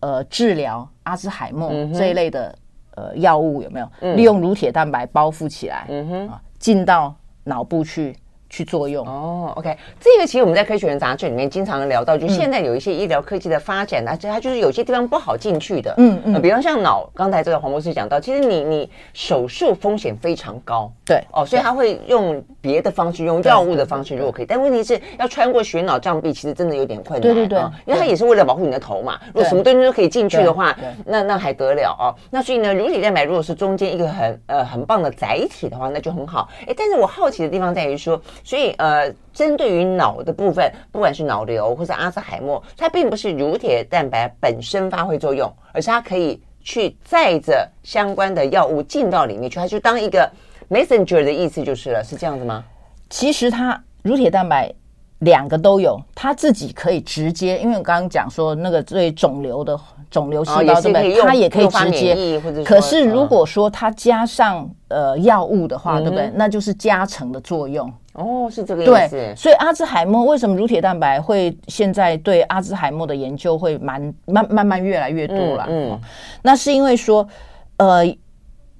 [0.00, 2.54] 呃治疗阿兹海默这一类的、
[2.96, 3.88] 嗯、呃药物有没有？
[4.14, 6.42] 利用乳铁蛋白包覆起来，嗯哼啊。
[6.58, 8.14] 进到脑部去。
[8.56, 9.06] 去作用。
[9.06, 39.12] 哦，OK，这个其实我们在科学人杂志里面经常聊到，就现在有一些医疗科技的发展，它它就是有些地方不好进去的，嗯嗯，比方像脑，刚才这个黄博士讲到，其实你你手术风险非常高，对，哦，所以他会用别的方式，用药物的方式如果可以，但问题是要穿过血脑障壁，其实真的有点困难，对对对，因为它也是为了保护你的头嘛，如果什么东西都可以进去的话，那那还得了哦，那所以呢，乳体蛋白如果是中间一个很呃很棒的载体的话，那就很好，哎，但是我好奇的地方在于说，所以呃。
[39.36, 50.26] 针对于脑的部分，不管是脑瘤或者阿兹海默，它并不是乳铁蛋白本身发挥作用，而是它可以去载着相关的药物进到里面去，它就当一个
[50.70, 52.64] messenger 的意思就是了，是这样子吗？
[53.10, 54.72] 其实它乳铁蛋白
[55.18, 59.78] 两个都有，它自己可以直接，因为我刚刚讲说那个对肿瘤的
[60.10, 66.30] 肿瘤细胞这边，它也可以直接，可是如果说它加上呃药物的话，对不对？
[66.34, 67.92] 那就是加成的作用。
[68.12, 69.10] 哦，是这个意思。
[69.10, 75.66] 对，所以阿兹海默为什么乳铁蛋白会现在对阿兹海默的研究会蛮慢慢慢越来越多了？
[75.68, 76.00] 嗯，嗯，
[76.40, 77.28] 那是因为说，
[77.76, 78.02] 呃，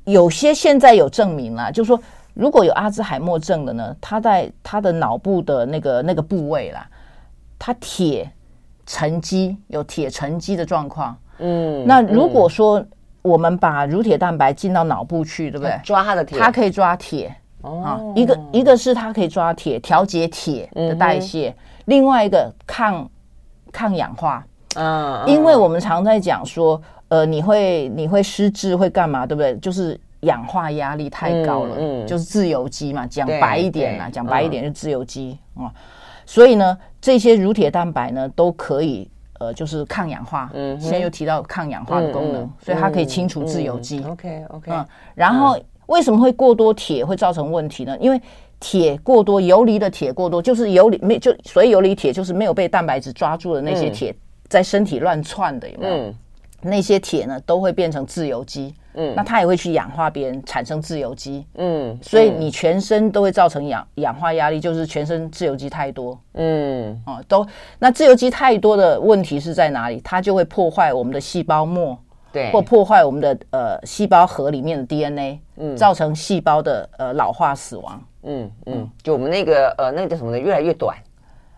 [0.05, 2.01] 有些现在有证明了，就是说，
[2.33, 6.89] 如果有阿兹海默症的呢，他在他的脑部的那个那个部位啦，
[7.59, 8.31] 他铁
[8.87, 11.17] 沉积有铁沉积的状况。
[11.39, 12.83] 嗯，那如果说
[13.21, 15.79] 我们把乳铁蛋白进到脑部去，对不对？
[15.85, 17.35] 抓它的铁，它可以抓铁。
[17.63, 21.53] 啊，一个一个是它可以抓铁，调节铁的代谢；
[21.87, 23.11] 另外一个抗
[23.73, 24.47] 抗氧化。
[24.77, 29.57] 嗯，因为我们常在讲说，呃，你会你会失智会干嘛，对不对？
[29.57, 33.05] 就是氧化压力太高了，嗯，就是自由基嘛。
[33.07, 35.67] 讲白一点啊，讲白一点就自由基啊。
[36.25, 40.51] 所以呢，这些乳铁蛋白呢都可以，呃，就是抗氧化。
[40.55, 44.03] 嗯，现在又提到抗氧化的功能，所以它可以清除自由基。
[44.03, 45.57] OK OK，嗯，然后。
[45.87, 47.97] 为什么会过多铁会造成问题呢？
[48.01, 48.21] 因为
[48.59, 54.13] 铁过多，游离的铁过多，就是游离没就所以游离铁就是没有被蛋白质抓住的那些铁，
[54.49, 56.13] 在身体乱窜的有没有？
[56.67, 67.47] 嗯、那些铁呢都会变成自由基，嗯，那它也会去氧化别人，产生自由基，嗯，所以你全身都会造成氧氧化压力，就是全身自由基太多，嗯，哦，都
[67.79, 70.01] 那自由基太多的问题是在哪里？
[70.05, 71.97] 它就会破坏我们的细胞膜。
[72.33, 80.39] 对，或破坏我们的呃细胞核里面的 DNA，嗯，造成细胞的呃老化死亡，嗯嗯，就我们那个呃那个叫什么呢？
[80.39, 80.95] 越来越短。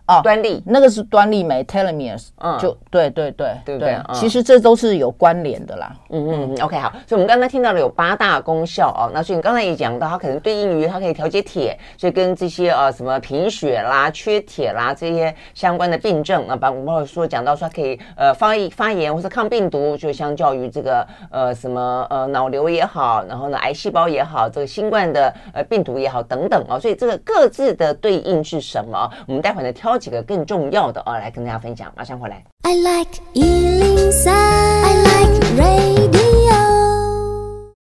[0.09, 4.01] 哦，端粒那个是端粒酶 telomeres，嗯，就对对对对不对？
[4.15, 5.95] 其实这都是有关联的啦。
[6.09, 6.91] 嗯嗯嗯，OK 好。
[7.07, 9.11] 所以我们刚才听到了有八大功效哦。
[9.13, 26.79] 那所以你刚才也讲到，它可能对应于它可以调节铁，所以跟这些呃什么贫血啦、缺铁啦这些相关的病症啊，包括说讲到说它可以呃发发炎或者抗病毒，就相较于这个呃什么呃脑瘤也好，然后呢癌细胞也好，这个新冠的呃病毒也好等等啊。
[26.79, 29.07] 所以这个各自的对应是什么？
[29.27, 29.98] 我们待会呢挑。
[29.99, 31.93] 几个更重要的啊，来跟大家分享。
[31.97, 32.45] 马上回来。
[32.63, 36.28] I like 103, I like radio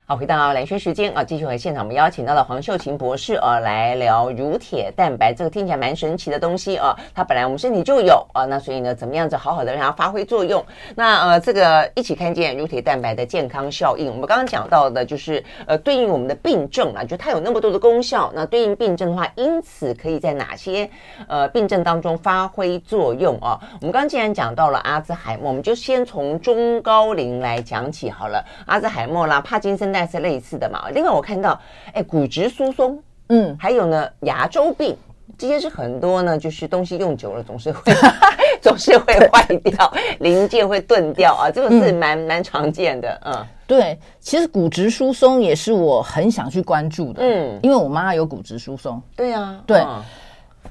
[0.05, 5.33] 好，回到兰萱时间啊，继续回现场我们邀请到了黄秀琴博士啊，来聊乳铁蛋白。
[5.33, 10.61] 这个听起来蛮神奇的东西啊，它本来我们身体就有啊，那所以呢，怎么样子好好的让它发挥作用？
[10.93, 14.07] 那呃，这个一起看见乳铁蛋白的健康效应。
[14.07, 18.29] 我们刚刚讲到的就是呃，对应我们的病症啊，就它有那么多的功效。
[18.35, 20.89] 那对应病症的话，因此可以在哪些
[21.29, 23.57] 呃病症当中发挥作用啊？
[23.79, 28.43] 我们刚刚既然讲到了阿兹海默，我们就先从中高龄来讲起好了。
[28.65, 29.92] 阿兹海默啦，帕金森。
[29.93, 30.89] 那是类似的嘛？
[30.89, 31.57] 另外我看到，
[31.93, 34.97] 哎，骨质疏松，嗯，还有呢，牙周病，
[35.37, 37.93] 这些是很多呢，就是东西用久了总是会
[38.59, 50.01] 总是会坏掉，零件会钝掉啊，这个是蛮、嗯、蛮常见的，嗯，对，其实骨质疏松也是我很想去关注的，嗯，因为我妈有骨质疏松，对啊，对，嗯、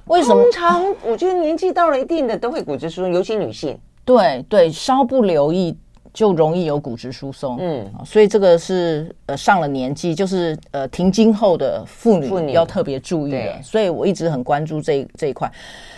[0.06, 0.42] 为什么？
[0.42, 5.78] 通常我觉得年纪到了一定的都会骨质疏松，尤其女性，对对，稍不留意。
[6.12, 13.62] 就容易有骨质疏松，嗯，所以这个是呃上了年纪，就是呃停经后的妇女要特别注意的。
[13.62, 15.50] 所以我一直很关注这这一块。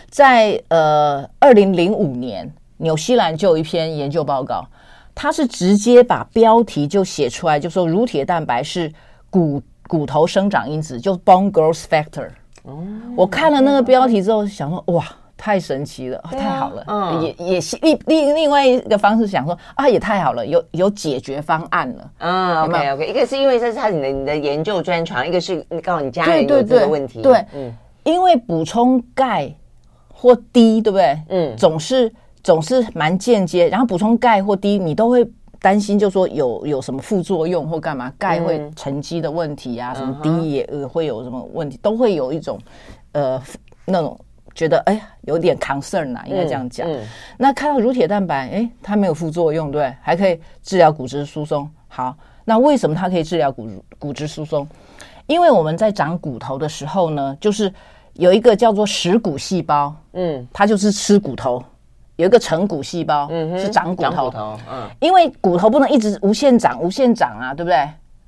[0.08, 4.64] 在呃二零零五年，纽西兰就有一篇研究报告，
[5.16, 8.92] 它是直接把标题就写出来，就说乳铁蛋白是
[9.30, 12.28] 骨骨头生长因子，就 bone growth factor。
[12.62, 12.84] 哦，
[13.16, 15.04] 我看了那个标题之后，想说哇。
[15.36, 27.72] 太神奇了，太好了，嗯，也也另另另外一个方式想说啊，也太好了，有有解决方案了，嗯，OK OK，一个是因为这是他你的你的研究专长，一个是你告诉你家人有这个问题，对，嗯，
[28.04, 29.52] 因为补充钙
[30.12, 31.18] 或低对不对？
[31.28, 32.10] 嗯，总是
[32.42, 35.28] 总是蛮间接，然后补充钙或低你都会
[35.60, 42.58] 担心，就说有有什么副作用或干嘛，钙会沉积的问题啊，嗯、什么低也会有什么问题，都会有一种
[43.12, 43.42] 呃
[43.84, 44.18] 那种
[44.54, 46.88] 觉得哎呀有点 concern 呐、啊，应该这样讲。
[46.88, 51.68] 嗯嗯、那看到乳铁蛋白，哎，它没有副作用，对，还可以治疗骨质疏松。
[51.88, 54.66] 好，那为什么它可以治疗骨骨质疏松？
[55.26, 57.72] 因为我们在长骨头的时候呢，就是
[58.14, 61.62] 有一个叫做食骨细胞，嗯，它就是吃骨头。
[62.16, 67.76] 有一个成骨细胞，嗯哼，是长骨头，长骨头，嗯，因为骨头不能一直无限长，无限长啊，对不对？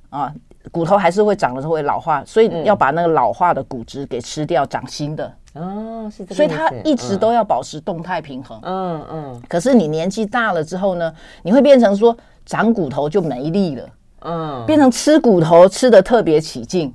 [0.09, 0.33] 啊，
[0.71, 5.31] 骨头还是会长的时候会老化，所以要把那个老化的骨质给吃掉，长新的。
[5.53, 6.35] 哦，是这样。
[6.35, 8.59] 所以它一直都要保持动态平衡。
[8.63, 9.41] 嗯嗯。
[9.47, 13.89] 可是你年纪大了之后呢，你会变成说长骨头就没力了，
[14.21, 16.93] 嗯，变成吃骨头吃的特别起劲。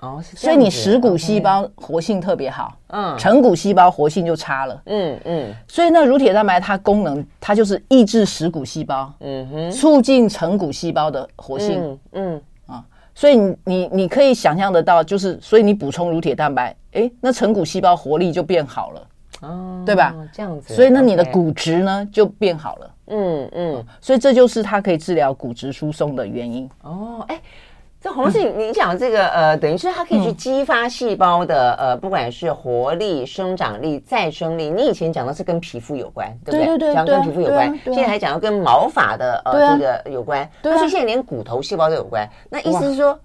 [0.00, 5.54] 哦，所以你食骨细胞活性特别好，嗯，成骨细胞活性就差了，嗯嗯。
[5.66, 12.40] 所以那乳铁蛋白它功能，它就是抑制食骨细胞，嗯哼，促进成骨细胞的活性，嗯啊。
[13.18, 19.08] 所以你你你可以想象得到，就是所以你补充乳铁蛋白，哎，那成骨细胞活力就变好了，
[19.40, 20.14] 哦，对吧？
[20.32, 20.72] 这样子。
[20.72, 23.84] 所以那你的骨质呢就变好了，嗯嗯。
[24.00, 26.70] 所以这就是它可以治疗骨质疏松的原因。
[26.82, 27.40] 哦，哎。
[28.00, 34.70] 这洪老师，你讲这个呃，等于是它可以去激发细胞的呃，不管是活力、生长力、再生力。
[34.70, 36.66] 你以前讲的是跟皮肤有关，对不对？
[36.66, 37.76] 对对对，讲跟皮肤有关。
[37.86, 42.28] 现在还讲到跟毛发的呃这个有关，但是现在连骨头细胞都有关。
[42.48, 43.18] 那意思是说，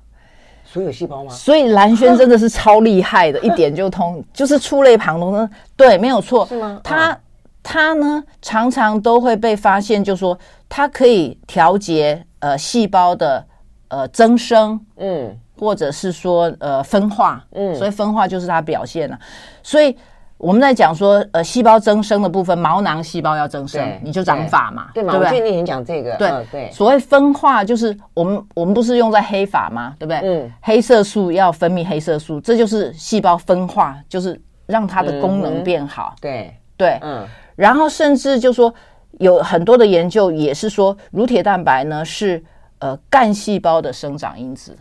[0.65, 1.31] 所有细胞吗？
[1.31, 5.47] 所以蓝轩真的是超厉害的，一点就通， 就是触类旁通呢。
[5.77, 6.47] 对，没有错。
[6.47, 6.81] 是吗？
[6.83, 7.15] 他
[7.61, 10.35] 他呢，常常都会被发现，就是说
[10.67, 13.45] 它可以调节呃细胞的。
[13.93, 19.19] 呃，增生，嗯，或者是说呃分化，嗯，所以分化就是它表现了。
[19.61, 19.95] 所以
[20.37, 25.13] 我们在讲说，呃，细胞增生的部分，毛囊细胞要增生，你就长发嘛，对吗？
[25.15, 26.71] 我最近也讲这个，对对。
[26.71, 29.93] 所谓分化，就是我们我们不是用在黑发吗？
[29.99, 30.21] 对不对？
[30.23, 36.15] 嗯，黑色素要分泌黑色素，这就是细胞分化，就是让它的功能变好。
[36.19, 37.27] 对对，嗯。
[37.55, 38.73] 然后甚至就说
[39.19, 42.43] 有很多的研究也是说，乳铁蛋白呢是。
[42.83, 44.77] 呃，干细胞的生长因子，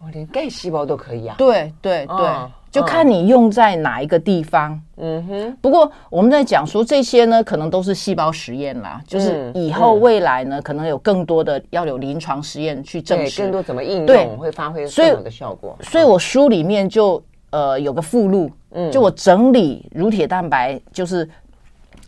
[0.00, 1.34] 哦，连干细胞都可以啊？
[1.36, 2.30] 对对对，
[2.70, 4.80] 就看你用在哪一个地方。
[4.96, 5.56] 嗯哼。
[5.60, 15.76] 不过我们在讲说这些呢，可能都是细胞实验啦，就是以后未来呢，可能有更多的要有临床实验去证实更多怎么应用会发挥更好的效果。
[15.82, 21.28] 所以我书里面就呃有个附录，嗯，就我整理乳铁蛋白，就是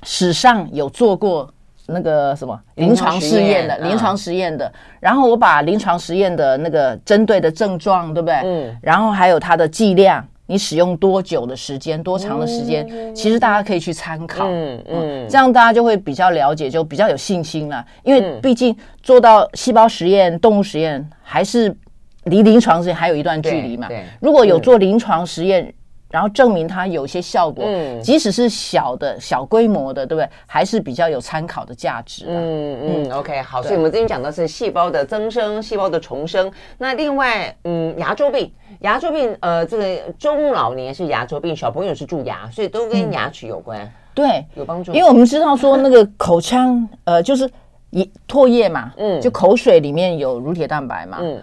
[0.05, 1.53] 史上有做过。
[1.87, 8.37] 那个什么临床试验的临床实验的，然后我把临床实验的那个针对的症状，对不对？
[8.45, 8.77] 嗯。
[8.81, 14.47] 然后还有它的剂量，你使用多久的时间，多长的时间，其实大家可以去参考。
[14.49, 15.29] 嗯嗯。
[15.29, 17.85] 这样大家就会比较了解，就比较有信心了。
[18.05, 21.77] 因为毕竟做到细胞实验、动物实验，还是
[22.25, 23.89] 离临床实验还有一段距离嘛。
[23.89, 24.05] 对。
[24.21, 25.75] 如果有做临床实验。
[26.13, 30.29] 然后证明它有些效果，嗯，即使是小的小规模的，对不对？
[30.47, 32.27] 还是比较有参考的价值。
[32.29, 33.63] 嗯嗯，OK，好。
[33.63, 36.53] 所以我们今天讲的是细胞的增生、细胞的重生。
[36.77, 43.91] 那另外，嗯，牙周病，牙周病，呃，这个中老年是牙周病，小朋友是蛀牙，所以都跟牙齿有关。
[44.13, 44.93] 对，有帮助。
[44.93, 47.51] 因为我们知道说那个口腔，呃，就是
[47.89, 51.43] 一唾液嘛，嗯，就口水里面有乳铁蛋白嘛，嗯。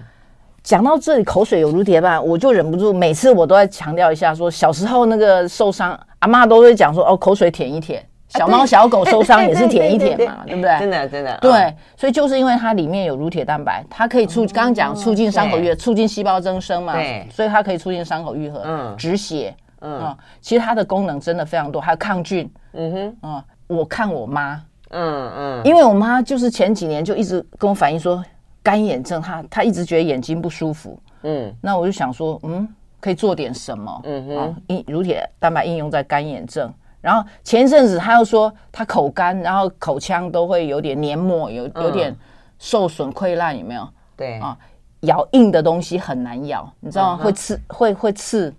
[0.70, 10.78] 讲到这里，口水有乳铁吧，我就忍不住，每次我都在强调一下说，说小时候那个受伤，阿妈都会讲说，哦，口水舔一舔，小猫小狗受伤也是舔一舔嘛，对不对？
[10.78, 19.52] 真的真的，对，所以就是因为它里面有乳铁蛋白，它可以促，刚刚讲促进伤口愈合，促进细胞增生嘛，对，所以它可以促进伤口愈合，嗯，止血，
[19.82, 28.24] 嗯，其实它的功能真的非常多，还有抗菌，嗯哼，嗯，我看我妈，嗯嗯，因为我妈就是前几年就一直跟我反映说。
[28.70, 32.68] 干眼症，他他一直觉得眼睛不舒服，嗯，那我就想说，嗯，
[33.00, 34.56] 可以做点什么，嗯哼，啊，
[34.86, 36.72] 乳铁蛋白应用在干眼症。
[37.02, 42.16] 然后前一阵子他又说他口干，然后口腔都会有点黏膜，有有点
[42.60, 43.90] 受损溃烂，有没有？
[44.16, 44.56] 对啊，
[45.00, 47.24] 咬硬的东西很难咬，你知道吗？
[47.24, 48.54] 会刺，会会刺。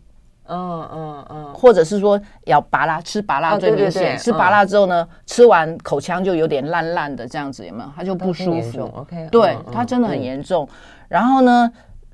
[0.51, 4.19] 嗯嗯嗯，或者是说咬芭乐，吃芭乐最明显。
[4.19, 7.91] 吃芭乐之后呢，吃完口腔就有点烂烂的这样子，有没有？
[7.95, 8.91] 它就不舒服。
[8.97, 10.69] OK，对，它真的很严重。
[11.09, 11.73] 然后呢，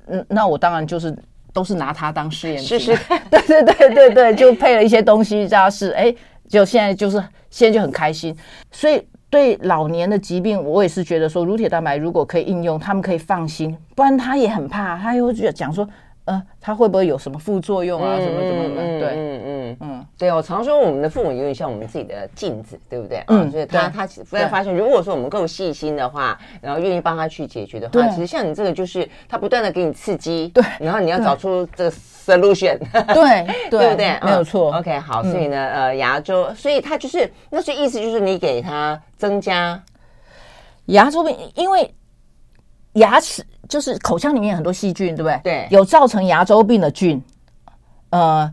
[0.08, 1.16] 嗯，那我当然就是
[1.54, 2.96] 都是拿它当试验品。
[3.30, 6.14] 对对对对对，就配了一些东西加试，哎，
[6.46, 7.16] 就现在就是
[7.48, 8.36] 现在就很开心。
[8.70, 15.88] 所以对老年的疾病，我也是觉得说乳铁蛋白如果可以应用，他们可以放心，不然他也很怕，他又觉得讲说。
[16.26, 18.16] 呃，它会不会有什么副作用啊？
[18.20, 18.76] 什么什么什么？
[19.00, 20.06] 对，嗯嗯嗯。
[20.18, 23.22] 对，我常说我们的父母有点像我们自己的镜子，对不对？
[23.28, 32.76] 嗯，所以他他忽然发现，如果说我们够细心的话，然后愿意帮他去解决的话，其实像你这个就是他不断的给你刺激，对，然后你要找出这个 solution，
[33.14, 34.18] 对 对不对？
[34.22, 34.76] 没有错。
[34.76, 39.80] OK，好，所以呢，呃，牙周，所以他就是那所以意思就是你给他增加
[40.86, 41.94] 牙周病，因为
[42.94, 45.40] 牙齿就是口腔里面有很多细菌，对不对？
[45.42, 47.22] 对，有造成牙周病的菌，
[48.10, 48.52] 呃。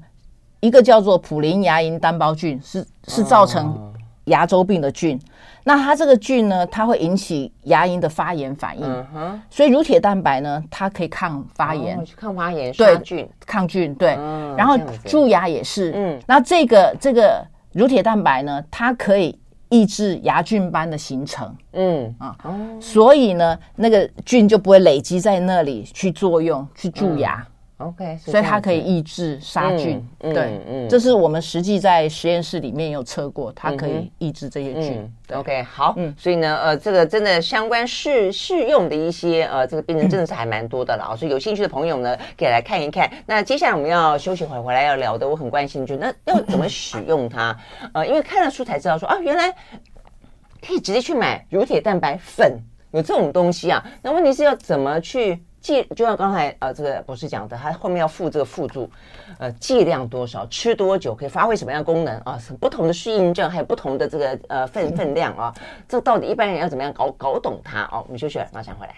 [0.59, 3.93] 一个叫做普林牙龈单胞菌，是是造成
[4.27, 5.17] 牙周病的菌。
[5.17, 5.19] 哦、
[5.65, 9.05] 那它这个菌呢，它会引起牙龈的发炎反应。
[9.13, 9.41] 嗯。
[9.49, 13.93] 所以乳铁蛋白呢，它可以抗发炎，哦、抗发炎，杀菌，抗菌。
[13.95, 14.15] 对。
[14.17, 15.91] 嗯、然后蛀牙也是。
[15.93, 16.17] 嗯。
[16.25, 19.37] 那这个这个乳铁蛋白呢，它可以
[19.73, 21.51] 抑制牙菌斑的形成。
[21.71, 22.35] 嗯啊。
[22.43, 27.43] 哦、所以呢，那个菌就不会累积在那里去作用，去蛀牙。
[27.79, 35.11] 嗯 OK，所以它可以抑制杀菌，嗯、对，嗯，这是我们实际在实验室里面有测过，它可以抑制这些菌。
[35.33, 43.11] OK，好，嗯，所以呢，呃，这个真的相关适适用的一些呃，这个病人真的是还蛮多的了，嗯、所以有兴趣的朋友呢，可以来看一看。
[43.25, 47.57] 那接下来我们要休息会回来要聊的，我很关心，就那要怎么使用它？
[47.93, 49.51] 呃，因为看了书才知道说啊，原来
[50.65, 52.57] 可以直接去买乳铁蛋白粉，
[52.91, 53.83] 有这种东西啊。
[54.03, 55.43] 那问题是要怎么去？
[55.63, 58.87] 剂就像刚才呃这个博士讲的，它后面要附这个附注，
[59.39, 62.37] 呃剂量多少，吃多久可以发挥什么样的功能啊？
[62.59, 65.55] 不同的适应症还有不同的这个呃分分量啊，
[65.87, 68.93] 这到底一般人要怎么样搞搞懂它哦、我们休息了，马上回来。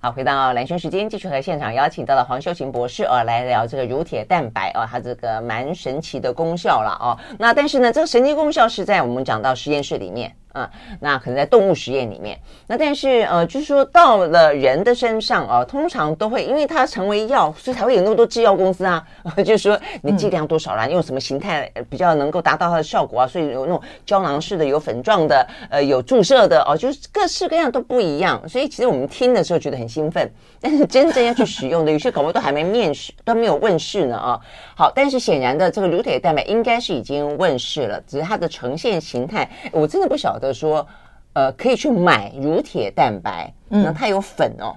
[0.00, 7.16] 好，回到蓝轩时间，继续和现场邀请到了黄秀琴博士哦来聊这个乳铁蛋白哦，它这个蛮神奇的功效了哦。
[7.38, 10.34] 那但是呢，这个神奇功效是在我们讲到实验室里面。
[10.56, 19.06] 啊，那可能在动物实验里面，那但是呃，就是说到了人的身上啊，通常都会因为它成为药，所以才会有那么多制药公司啊。
[19.44, 23.26] 就是说你剂量多少啦，用什么形态比较能够达到它的效果啊？
[23.26, 28.48] 所以有那种胶囊式的，有粉状的，呃，有注射的哦，就是各式各样都不一样。
[28.48, 34.40] 所以其实我们听的时候觉得很兴奋， 但是真正要去使用的，有些搞不好都还没面世，都没有问世呢啊。
[34.74, 40.45] 好，但是显然的，这个乳铁蛋白应该是已经问世了，只是它的呈现形态，我真的不晓得。
[40.52, 40.86] 说，
[41.32, 44.74] 呃，可以去买乳铁蛋白，嗯，它有粉哦，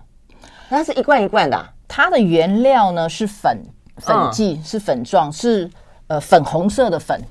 [0.69, 3.57] 它是一罐一罐的，啊，它的原料呢是粉
[3.97, 5.69] 粉剂，嗯，是粉状，是
[6.07, 7.21] 呃粉红色的粉，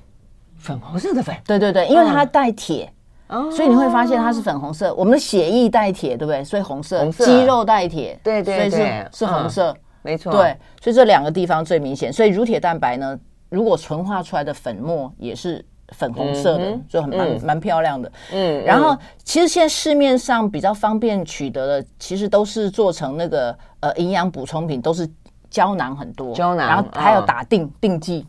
[0.58, 2.92] 粉红色的粉，对对对，因为它带铁，
[3.28, 4.94] 嗯，所以你会发现它是粉红色。
[4.94, 6.42] 我们的血液带铁，对不对？
[6.42, 12.12] 所以红色，肌肉带铁，对对对，所以是是红色，嗯，没错，对，所以这两个地方最明显。
[12.12, 13.18] 所以乳铁蛋白呢，
[13.50, 15.64] 如果纯化出来的粉末也是。
[15.96, 18.12] 粉红色的，嗯、就很蛮蛮、嗯、漂亮的。
[18.32, 25.08] 嗯，然后其实现在市面上比较方便取得的，其实都是做成那个呃营养补充品，都是
[25.48, 26.34] 胶囊很多。
[26.34, 28.26] 胶囊，然后还有打定定剂，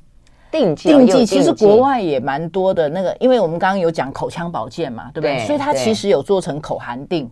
[0.50, 2.88] 定剂定剂其实国外也蛮多的。
[2.88, 5.38] 那个，因为我们刚刚有讲口腔保健嘛，对不对？
[5.38, 7.30] 对，所以它其实有做成口含定。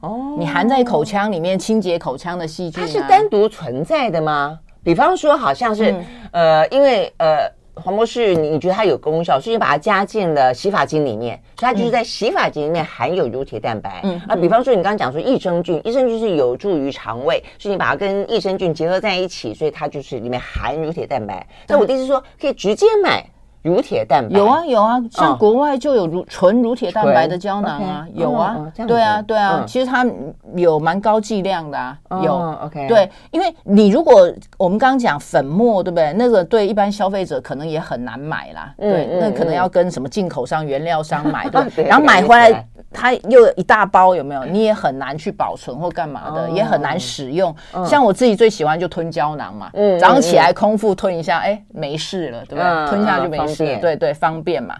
[0.00, 4.58] 哦，你含在口腔里面清洁口腔的细菌、啊，它是单独存在的吗？
[4.82, 7.57] 比方说，好像是、嗯、呃，因为呃。
[7.82, 14.00] 黄博士，你你觉得它有功效，所以你把它加进了洗发精里面，所以它就是在洗发精里面含有乳铁蛋白。
[14.04, 21.46] 嗯，啊，比方说你刚刚讲说益生菌，益生菌是有助于肠胃，所以你把它跟益生菌结合在一起，所以它就是里面含乳铁蛋白。
[21.66, 23.24] 那我的意思是说，可以直接买。
[23.62, 24.38] 乳铁蛋白。
[24.38, 30.06] 有啊有啊，像国外就有乳纯乳铁蛋白的胶囊啊，有啊，对啊对啊，其实它
[30.54, 32.58] 有蛮高剂量的啊，有。
[32.64, 36.12] OK 对，因为你如果我们刚刚讲粉末对不对？
[36.14, 44.44] 那个对一般消费者可能也很难买啦，对，那可能要跟什么进口商、 原料商买，对，然后买回来它又一大包，有没有？
[44.44, 47.54] 你也很难去保存或干嘛的，也很难使用。
[47.84, 52.88] 像我自己最喜欢就吞胶囊嘛，早上起来空腹吞一下，哎，没事了，对不对？
[52.88, 53.66] 吞下就没事。
[53.66, 54.76] 是对对，方便嘛。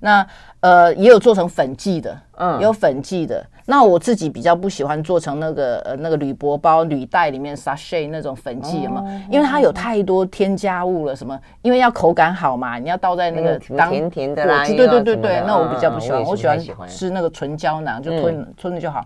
[0.00, 0.26] 那
[0.60, 3.44] 呃，也有做成粉剂的，嗯，也有粉剂的。
[3.66, 11.14] 那我自己比较不喜欢做成那个呃那个铝箔包、铝袋里面 sachet 那种粉剂嘛，哦、因为它有太多添加物了。
[11.14, 11.38] 什么？
[11.62, 14.66] 因为要口感好嘛，你要倒在那个当甜甜的啦。
[14.66, 16.58] 对对对对，那我比较不喜欢，我喜欢
[16.88, 19.04] 吃那个纯胶囊，就吞、嗯、吞了就好。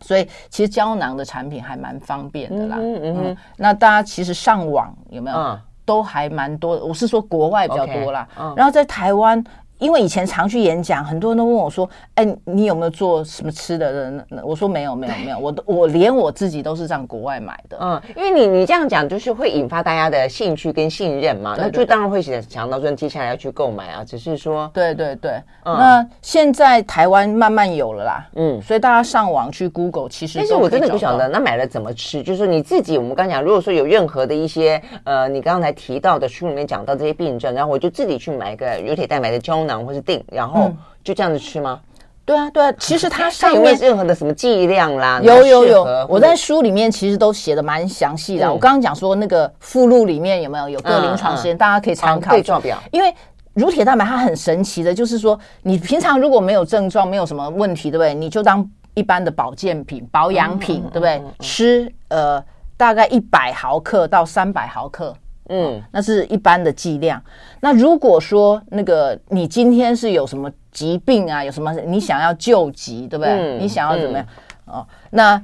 [0.00, 2.76] 所以其实胶囊的产品还蛮方便的啦。
[2.78, 3.36] 嗯嗯，嗯。
[3.56, 5.36] 那大家其实上网有没有？
[5.36, 8.28] 嗯都还蛮多的，我是说国外比较多啦。
[8.54, 9.42] 然后在台湾，
[9.78, 17.76] 因为以前常去演讲，很多人都问我说：“哎，你有没有做什么吃的？”我说：“没有，没有，没有。”我都我连我自己都是在国外买的。
[17.80, 21.54] 嗯，因为你你这样讲，就是会引发大家的兴趣跟信任嘛。
[21.58, 24.04] 那就当然会想想到说接下来要去购买啊。
[24.04, 25.32] 只是说，对对对。
[25.64, 28.28] 嗯、那现在台湾慢慢有了啦。
[28.36, 30.38] 嗯，所以大家上网去 Google，其实。
[30.38, 32.22] 但是我真的不晓得，那买了怎么吃？
[32.22, 40.72] 就是你自己，我们刚讲，如果说有任何的一些呃，你刚才提到的书里面讲到这些病症，然后我就自己去买一个乳铁蛋白的胶囊或是定，然后
[41.04, 41.80] 就这样子吃吗？
[41.82, 42.72] 嗯、对啊，对啊。
[42.78, 45.20] 其实它上面任何的什么剂量啦？
[45.22, 48.46] 有有有，我在书里面其实都写的蛮详细的。
[48.46, 52.30] 嗯、我刚刚讲说那个附录里面有没有有个临床实验，嗯嗯、大家可以参考。
[52.30, 52.78] 对照表。
[52.90, 53.14] 因为
[53.54, 58.14] 乳铁蛋白它很神奇的，就是说你平常如果没有症状，没有什么问题，对不对？
[58.14, 61.18] 你就当一般的保健品、保养品，嗯、对不对？
[61.18, 62.44] 嗯嗯嗯、吃呃
[62.76, 65.14] 大概一百毫克到三百毫克。
[65.48, 67.22] 嗯，那是一般的剂量。
[67.60, 73.32] 那如果说那个你今天是有什么疾病啊，有什么你想要救急，对不对？
[73.32, 74.26] 嗯、你想要怎么样？
[74.66, 75.38] 嗯、哦，那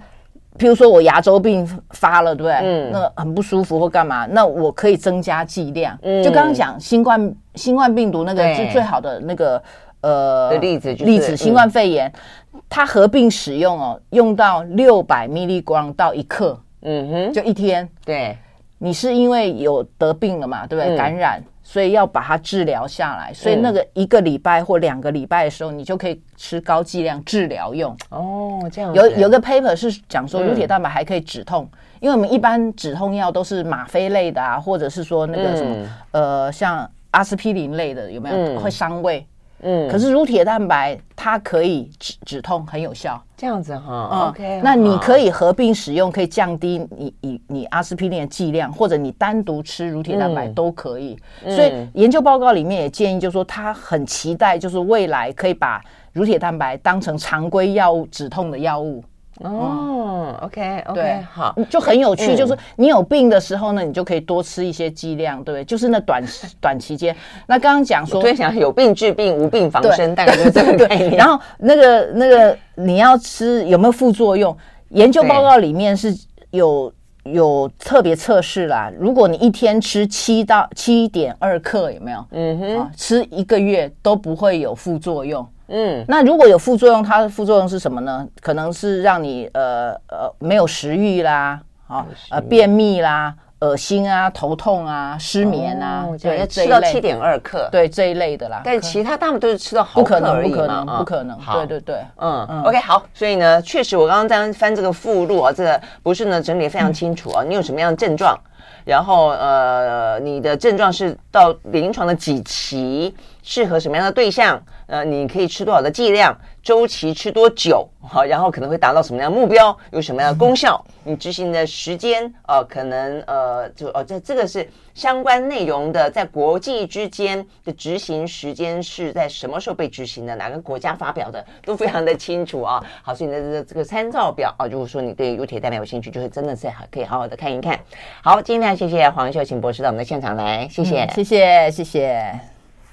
[0.59, 2.53] 譬如说我牙周病发了，对不对？
[2.63, 4.27] 嗯，那很不舒服或干嘛？
[4.27, 5.99] 那我可以增加剂量。
[6.03, 9.63] 嗯，就刚刚讲新冠新冠病毒那个是最好的那个
[10.03, 12.13] 呃的例子，例子新冠肺炎，
[12.53, 18.37] 嗯、它合并使用哦，用到六百 milligram 到一克，嗯哼，就一天，对。
[18.85, 20.97] 你是因为有得病了嘛，对不对？
[20.97, 23.33] 感染，所以要把它治疗下来。
[23.33, 27.97] 所以那个一个礼拜或两个礼拜的时候，你就可以吃高剂量治疗用。
[28.11, 28.93] 哦，这样。
[28.93, 31.71] 有有个 paper 是讲说乳铁蛋白还可以止痛，
[32.01, 39.25] 因为我们一般止痛药都是吗啡类的啊，或者是说那个什么呃，像阿司匹林类的，有没有会伤胃？
[39.63, 43.23] 嗯，可是乳铁蛋白它可以止止痛，很有效。
[43.37, 44.61] 这样子哈、嗯、，OK。
[44.63, 51.19] 那你可以合并使用，可以降低你你你阿司匹林的剂量，或者你单独吃乳铁蛋白都可以。
[51.45, 55.81] 嗯、所以研究报告里面也建议，就是说他很期待，就是未来可以把
[56.13, 59.03] 乳铁蛋白当成常规药物止痛的药物。
[59.45, 65.65] 哦，OK，OK，对，好，就很有趣，就是你有病的时候呢，你就可以多吃一些剂量，对不对？
[65.65, 66.23] 就是那短
[66.61, 67.15] 短期间。
[67.47, 71.13] 那刚刚讲说，对，想有病治病，无病防身，大概就是这个概念。
[71.13, 74.57] 然后那个那个你要吃有没有副作用？
[74.91, 76.15] 研究报告里面是
[76.51, 76.93] 有
[77.25, 78.93] 有特别测试啦。
[78.99, 82.27] 如果你一天吃七到七点二克，有没有？
[82.31, 85.47] 嗯哼，吃一个月都不会有副作用。
[85.75, 88.29] 嗯，那如果有副作用，它的副作用是什么呢？
[88.43, 91.59] 可能是让你呃呃没有食欲啦，
[91.89, 98.61] 啊呃便秘啦、恶心啊、头痛啊、失眠啊，对，要吃到七点二克，对这一类的啦。
[98.63, 108.39] 但其他大部分都是吃到好克而已嘛，不可能，不可能，对对对，嗯，OK，好，所以呢，确实我刚刚在翻这个附录啊，这个不是呢整理非常清楚啊，你有什么样的症状？
[108.85, 113.15] 然后呃，你的症状是到临床的几期？
[113.43, 114.63] 适合什么样的对象？
[114.87, 116.37] 呃，你可以吃多少的剂量？
[116.63, 117.89] 周期吃多久？
[118.01, 119.77] 好，然后可能会达到什么样的目标？
[119.91, 120.83] 有什么样的功效？
[121.03, 122.33] 你执行的时间？
[122.47, 130.37] 呃，可能呃，就哦，这这个是相关内容的，在国际之间的执行时间是在什么时候被执行的？
[130.37, 131.45] 哪个国家发表的？
[131.65, 132.81] 都非常的清楚啊。
[133.03, 137.81] 好，所以你的这个这个参照表啊，如果说你对乳铁蛋白有兴趣，就是真的是可以好好的看一看。
[138.23, 142.52] 好，今天非常谢谢黄秀琴博士到我们的现场来，谢谢，嗯、谢谢，谢谢。